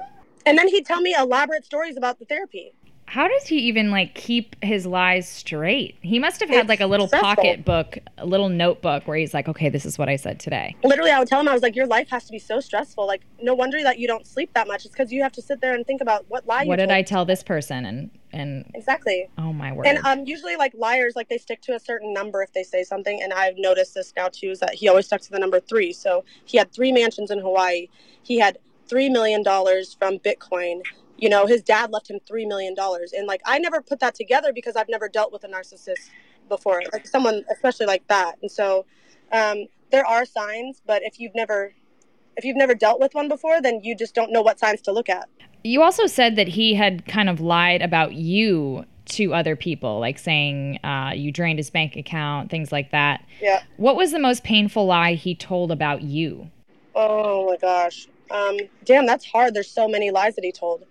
[0.45, 2.73] And then he'd tell me elaborate stories about the therapy
[3.07, 5.95] How does he even like keep his lies straight?
[6.01, 7.35] He must have had It's like a little stressful.
[7.35, 10.75] pocket book, a little notebook where he's like, "Okay, this is what I said today."
[10.83, 13.05] literally i would tell him i was like your life has to be so stressful
[13.07, 15.59] like no wonder that you don't sleep that much it's because you have to sit
[15.61, 16.91] there and think about what lie you What did.
[16.91, 17.85] I tell this person?
[17.85, 19.87] And and exactly oh my word.
[19.87, 22.83] and um usually like liars like they stick to a certain number if they say
[22.83, 25.59] something and i've noticed this now too is that he always stuck to the number
[25.61, 27.87] three so he had three mansions in hawaii
[28.21, 30.81] he had three million dollars from bitcoin
[31.17, 34.15] you know his dad left him three million dollars and like i never put that
[34.15, 36.09] together because i've never dealt with a narcissist
[36.49, 38.85] before like someone especially like that and so
[39.31, 41.73] um, there are signs but if you've never
[42.37, 44.91] if you've never dealt with one before then you just don't know what signs to
[44.91, 45.27] look at
[45.63, 50.19] You also said that he had kind of lied about you to other people, like
[50.19, 53.25] saying uh, you drained his bank account, things like that.
[53.41, 56.51] yeah What was the most painful lie he told about you?
[56.95, 58.07] Oh my gosh.
[58.29, 59.53] Um, damn, that's hard.
[59.53, 60.83] There's so many lies that he told.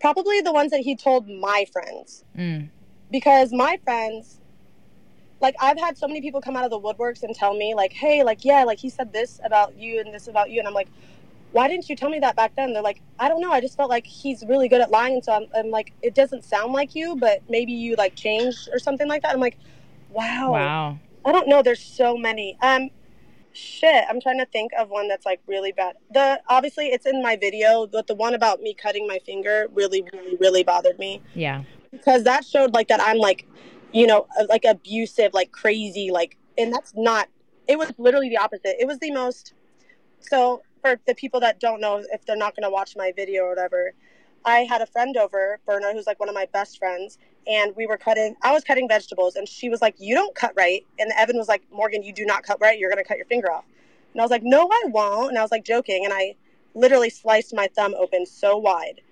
[0.00, 2.24] Probably the ones that he told my friends.
[2.36, 2.70] Mm.
[3.10, 4.40] Because my friends,
[5.40, 7.92] like, I've had so many people come out of the woodworks and tell me, like,
[7.92, 10.58] hey, like, yeah, like, he said this about you and this about you.
[10.58, 10.88] And I'm like,
[11.52, 12.72] why didn't you tell me that back then?
[12.72, 13.50] They're like, I don't know.
[13.50, 15.14] I just felt like he's really good at lying.
[15.14, 18.68] And so I'm, I'm like, it doesn't sound like you, but maybe you, like, changed
[18.72, 19.34] or something like that.
[19.34, 19.58] I'm like,
[20.10, 20.52] wow.
[20.52, 20.98] Wow.
[21.24, 21.62] I don't know.
[21.62, 22.56] There's so many.
[22.62, 22.90] Um,
[23.52, 24.04] shit.
[24.08, 25.96] I'm trying to think of one that's like really bad.
[26.12, 30.04] The obviously it's in my video, but the one about me cutting my finger really,
[30.12, 31.64] really, really bothered me Yeah.
[31.90, 33.46] because that showed like that I'm like,
[33.92, 37.28] you know, like abusive, like crazy, like, and that's not.
[37.66, 38.76] It was literally the opposite.
[38.80, 39.54] It was the most.
[40.20, 43.44] So for the people that don't know, if they're not going to watch my video
[43.44, 43.92] or whatever,
[44.44, 47.86] I had a friend over, Berna, who's like one of my best friends, and we
[47.86, 48.36] were cutting.
[48.42, 51.48] I was cutting vegetables, and she was like, "You don't cut right," and Evan was
[51.48, 52.78] like, "Morgan, you do not cut right.
[52.78, 53.64] You're going to cut your finger off."
[54.14, 56.36] And I was like, "No, I won't." And I was like joking, and I
[56.74, 59.02] literally sliced my thumb open so wide.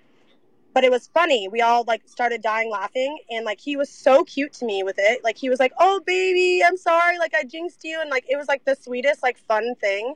[0.73, 1.47] But it was funny.
[1.49, 4.97] We all like started dying laughing, and like he was so cute to me with
[4.99, 5.23] it.
[5.23, 7.19] Like he was like, "Oh baby, I'm sorry.
[7.19, 10.15] Like I jinxed you," and like it was like the sweetest like fun thing.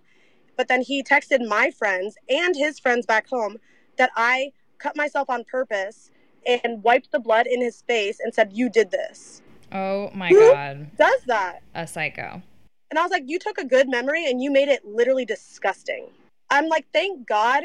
[0.57, 3.57] but then he texted my friends and his friends back home
[3.97, 6.11] that I cut myself on purpose
[6.46, 9.41] and wiped the blood in his face and said, You did this.
[9.72, 11.60] Oh my Who god, Does that?
[11.74, 12.41] a psycho.
[12.89, 16.08] And I was like, You took a good memory and you made it literally disgusting.
[16.50, 17.64] I'm like, Thank God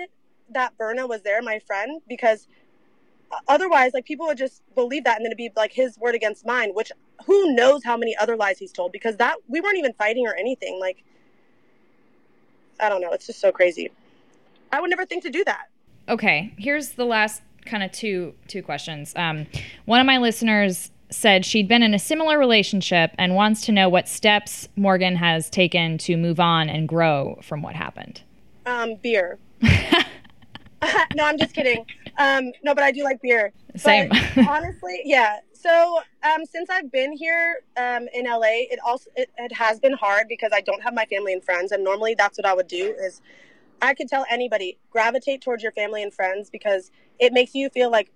[0.51, 2.49] that Berna was there, my friend, because
[3.31, 6.14] uh, otherwise, like, people would just believe that and then it'd be like his word
[6.14, 6.91] against mine, which
[7.26, 10.35] who knows how many other lies he's told because that we weren't even fighting or
[10.35, 10.79] anything.
[10.81, 11.05] Like,
[12.81, 13.12] I don't know.
[13.12, 13.91] It's just so crazy.
[14.72, 15.66] I would never think to do that.
[16.09, 19.12] Okay, here's the last kind of two two questions.
[19.16, 19.46] Um,
[19.84, 23.88] one of my listeners said she'd been in a similar relationship and wants to know
[23.88, 28.22] what steps Morgan has taken to move on and grow from what happened.
[28.66, 29.38] Um, beer.
[31.14, 31.84] no, I'm just kidding.
[32.18, 33.52] Um, no, but I do like beer.
[33.72, 34.10] But Same.
[34.48, 35.38] honestly, yeah.
[35.52, 39.92] So um, since I've been here um, in LA, it also it, it has been
[39.92, 42.68] hard because I don't have my family and friends, and normally that's what I would
[42.68, 42.94] do.
[43.00, 43.20] Is
[43.82, 47.90] I could tell anybody gravitate towards your family and friends because it makes you feel
[47.90, 48.10] like,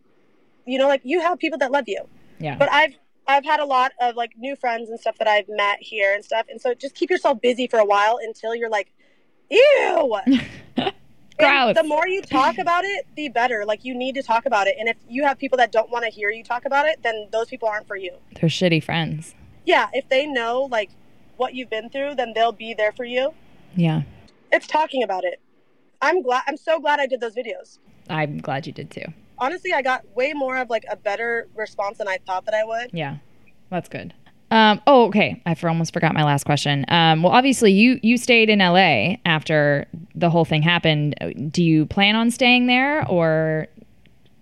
[0.66, 2.08] you know, like you have people that love you.
[2.38, 2.56] Yeah.
[2.56, 2.94] But I've
[3.26, 6.24] I've had a lot of like new friends and stuff that I've met here and
[6.24, 8.92] stuff, and so just keep yourself busy for a while until you're like,
[9.50, 10.16] ew.
[11.38, 13.64] The more you talk about it, the better.
[13.66, 16.04] Like you need to talk about it, and if you have people that don't want
[16.04, 18.12] to hear you talk about it, then those people aren't for you.
[18.40, 19.34] They're shitty friends.
[19.64, 20.90] Yeah, if they know like
[21.36, 23.34] what you've been through, then they'll be there for you.
[23.74, 24.02] Yeah.
[24.52, 25.40] It's talking about it.
[26.02, 26.42] I'm glad.
[26.46, 27.78] I'm so glad I did those videos.
[28.10, 29.04] I'm glad you did too.
[29.38, 32.64] Honestly, I got way more of like a better response than I thought that I
[32.64, 32.90] would.
[32.92, 33.16] Yeah.
[33.70, 34.12] That's good.
[34.50, 35.40] Um, oh, okay.
[35.46, 36.84] I for almost forgot my last question.
[36.88, 41.14] Um, well, obviously, you you stayed in LA after the whole thing happened.
[41.50, 43.66] Do you plan on staying there, or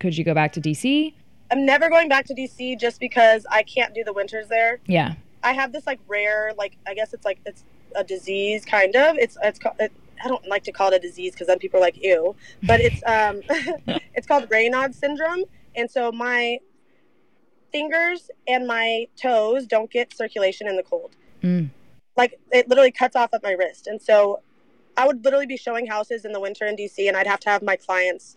[0.00, 1.14] could you go back to DC?
[1.52, 4.80] I'm never going back to DC just because I can't do the winters there.
[4.86, 5.14] Yeah.
[5.44, 7.62] I have this like rare, like I guess it's like it's
[7.94, 9.16] a disease kind of.
[9.16, 9.76] It's it's called.
[9.78, 9.92] It,
[10.24, 12.80] I don't like to call it a disease because then people are like ew, but
[12.80, 13.42] it's um,
[14.14, 15.44] it's called Raynaud syndrome,
[15.74, 16.58] and so my
[17.72, 21.16] fingers and my toes don't get circulation in the cold.
[21.42, 21.70] Mm.
[22.16, 24.40] Like it literally cuts off at my wrist, and so
[24.96, 27.50] I would literally be showing houses in the winter in DC, and I'd have to
[27.50, 28.36] have my clients,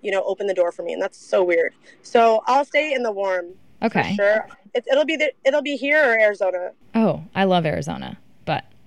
[0.00, 1.74] you know, open the door for me, and that's so weird.
[2.02, 3.54] So I'll stay in the warm.
[3.82, 4.14] Okay.
[4.14, 4.46] sure.
[4.74, 6.70] It, it'll be the, it'll be here or Arizona.
[6.94, 8.18] Oh, I love Arizona,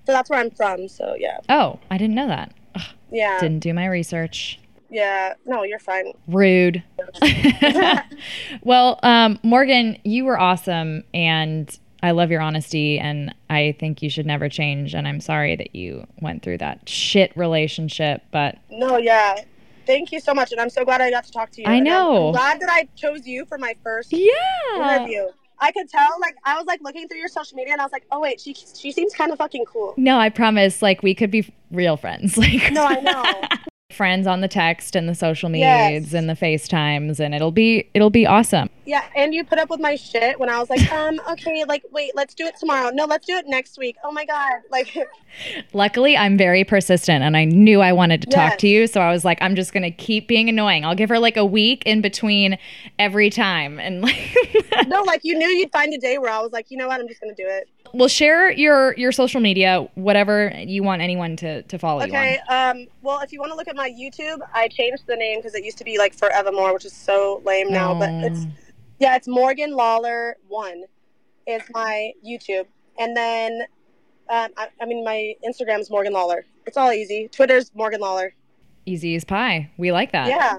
[0.06, 0.88] So that's where I'm from.
[0.88, 2.52] So yeah, oh, I didn't know that.
[2.74, 4.60] Ugh, yeah, didn't do my research.
[4.88, 5.34] yeah.
[5.44, 6.12] No, you're fine.
[6.28, 6.82] Rude.
[8.62, 14.10] well, um, Morgan, you were awesome, and I love your honesty, and I think you
[14.10, 14.94] should never change.
[14.94, 19.36] And I'm sorry that you went through that shit relationship, but No, yeah.
[19.86, 21.68] Thank you so much, and I'm so glad I got to talk to you.
[21.68, 22.28] I know.
[22.28, 25.28] I'm glad that I chose you for my first yeah, interview.
[25.58, 27.92] I could tell, like, I was like looking through your social media, and I was
[27.92, 29.94] like, oh wait, she she seems kind of fucking cool.
[29.96, 30.82] no, I promise.
[30.82, 33.24] Like we could be real friends, like No, I know.
[33.90, 35.90] friends on the text and the social Yes.
[35.92, 38.68] medias and the FaceTimes, and it'll be it'll be awesome.
[38.84, 41.84] yeah, and you put up with my shit when I was like, um, okay, like,
[41.92, 42.90] wait, let's do it tomorrow.
[42.90, 43.96] No, let's do it next week.
[44.04, 44.96] Oh my god, like,
[45.72, 48.86] Luckily, I'm very persistent and I knew I wanted to talk to you.
[48.86, 50.84] So I was like, I'm just going to keep being annoying.
[50.84, 52.56] I'll give her like a week in between
[52.98, 53.78] every time.
[53.78, 54.34] And like,
[54.86, 57.00] no, like you knew you'd find a day where I was like, you know what,
[57.00, 57.68] I'm just gonna do it.
[57.94, 62.34] We'll share your, your social media, whatever you want anyone to, to follow Okay.
[62.34, 62.76] you on.
[62.76, 62.86] Um.
[63.02, 65.64] Well, if you want to look at my YouTube, I changed the name because it
[65.64, 67.98] used to be like Forevermore, which is so lame now.
[67.98, 68.50] But it's Oh.
[68.98, 70.84] yeah, it's Morgan Lolar one
[71.46, 72.66] is my YouTube,
[72.98, 73.62] and then
[74.28, 76.42] um, I, I mean my Instagram's Morgan Lolar.
[76.66, 77.28] It's all easy.
[77.30, 78.30] Twitter's Morgan Lolar.
[78.86, 79.70] Easy as pie.
[79.76, 80.28] We like that.
[80.28, 80.56] Yeah,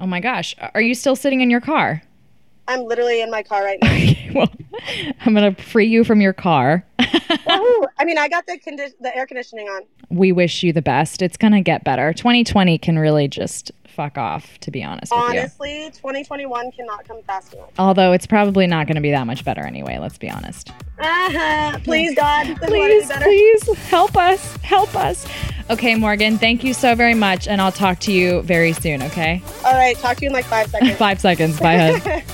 [0.00, 0.54] Oh my gosh.
[0.74, 2.02] Are you still sitting in your car?
[2.70, 4.32] I'm literally in my car right now.
[4.34, 4.48] well,
[5.26, 6.84] I'm to free you from your car.
[7.00, 7.86] Woohoo!
[7.98, 9.82] I mean, I got the condi- the air conditioning on.
[10.08, 11.20] we wish you the best.
[11.20, 12.12] It's going to get better.
[12.12, 15.40] 2020 can really just fuck off, to be honest with you.
[15.40, 17.70] Honestly, 2021 cannot come fast enough.
[17.76, 20.70] Although it's probably not going to be that much better anyway, let's be honest.
[21.00, 21.78] Uh-huh.
[21.82, 24.56] Please, God, it be Please, please help us.
[24.58, 25.26] Help us.
[25.70, 27.48] Okay, Morgan, thank you so very much.
[27.48, 29.42] And I'll talk to you very soon, okay?
[29.64, 30.96] All right, talk to you in like five seconds.
[30.96, 31.58] Five seconds.
[31.58, 32.24] Bye.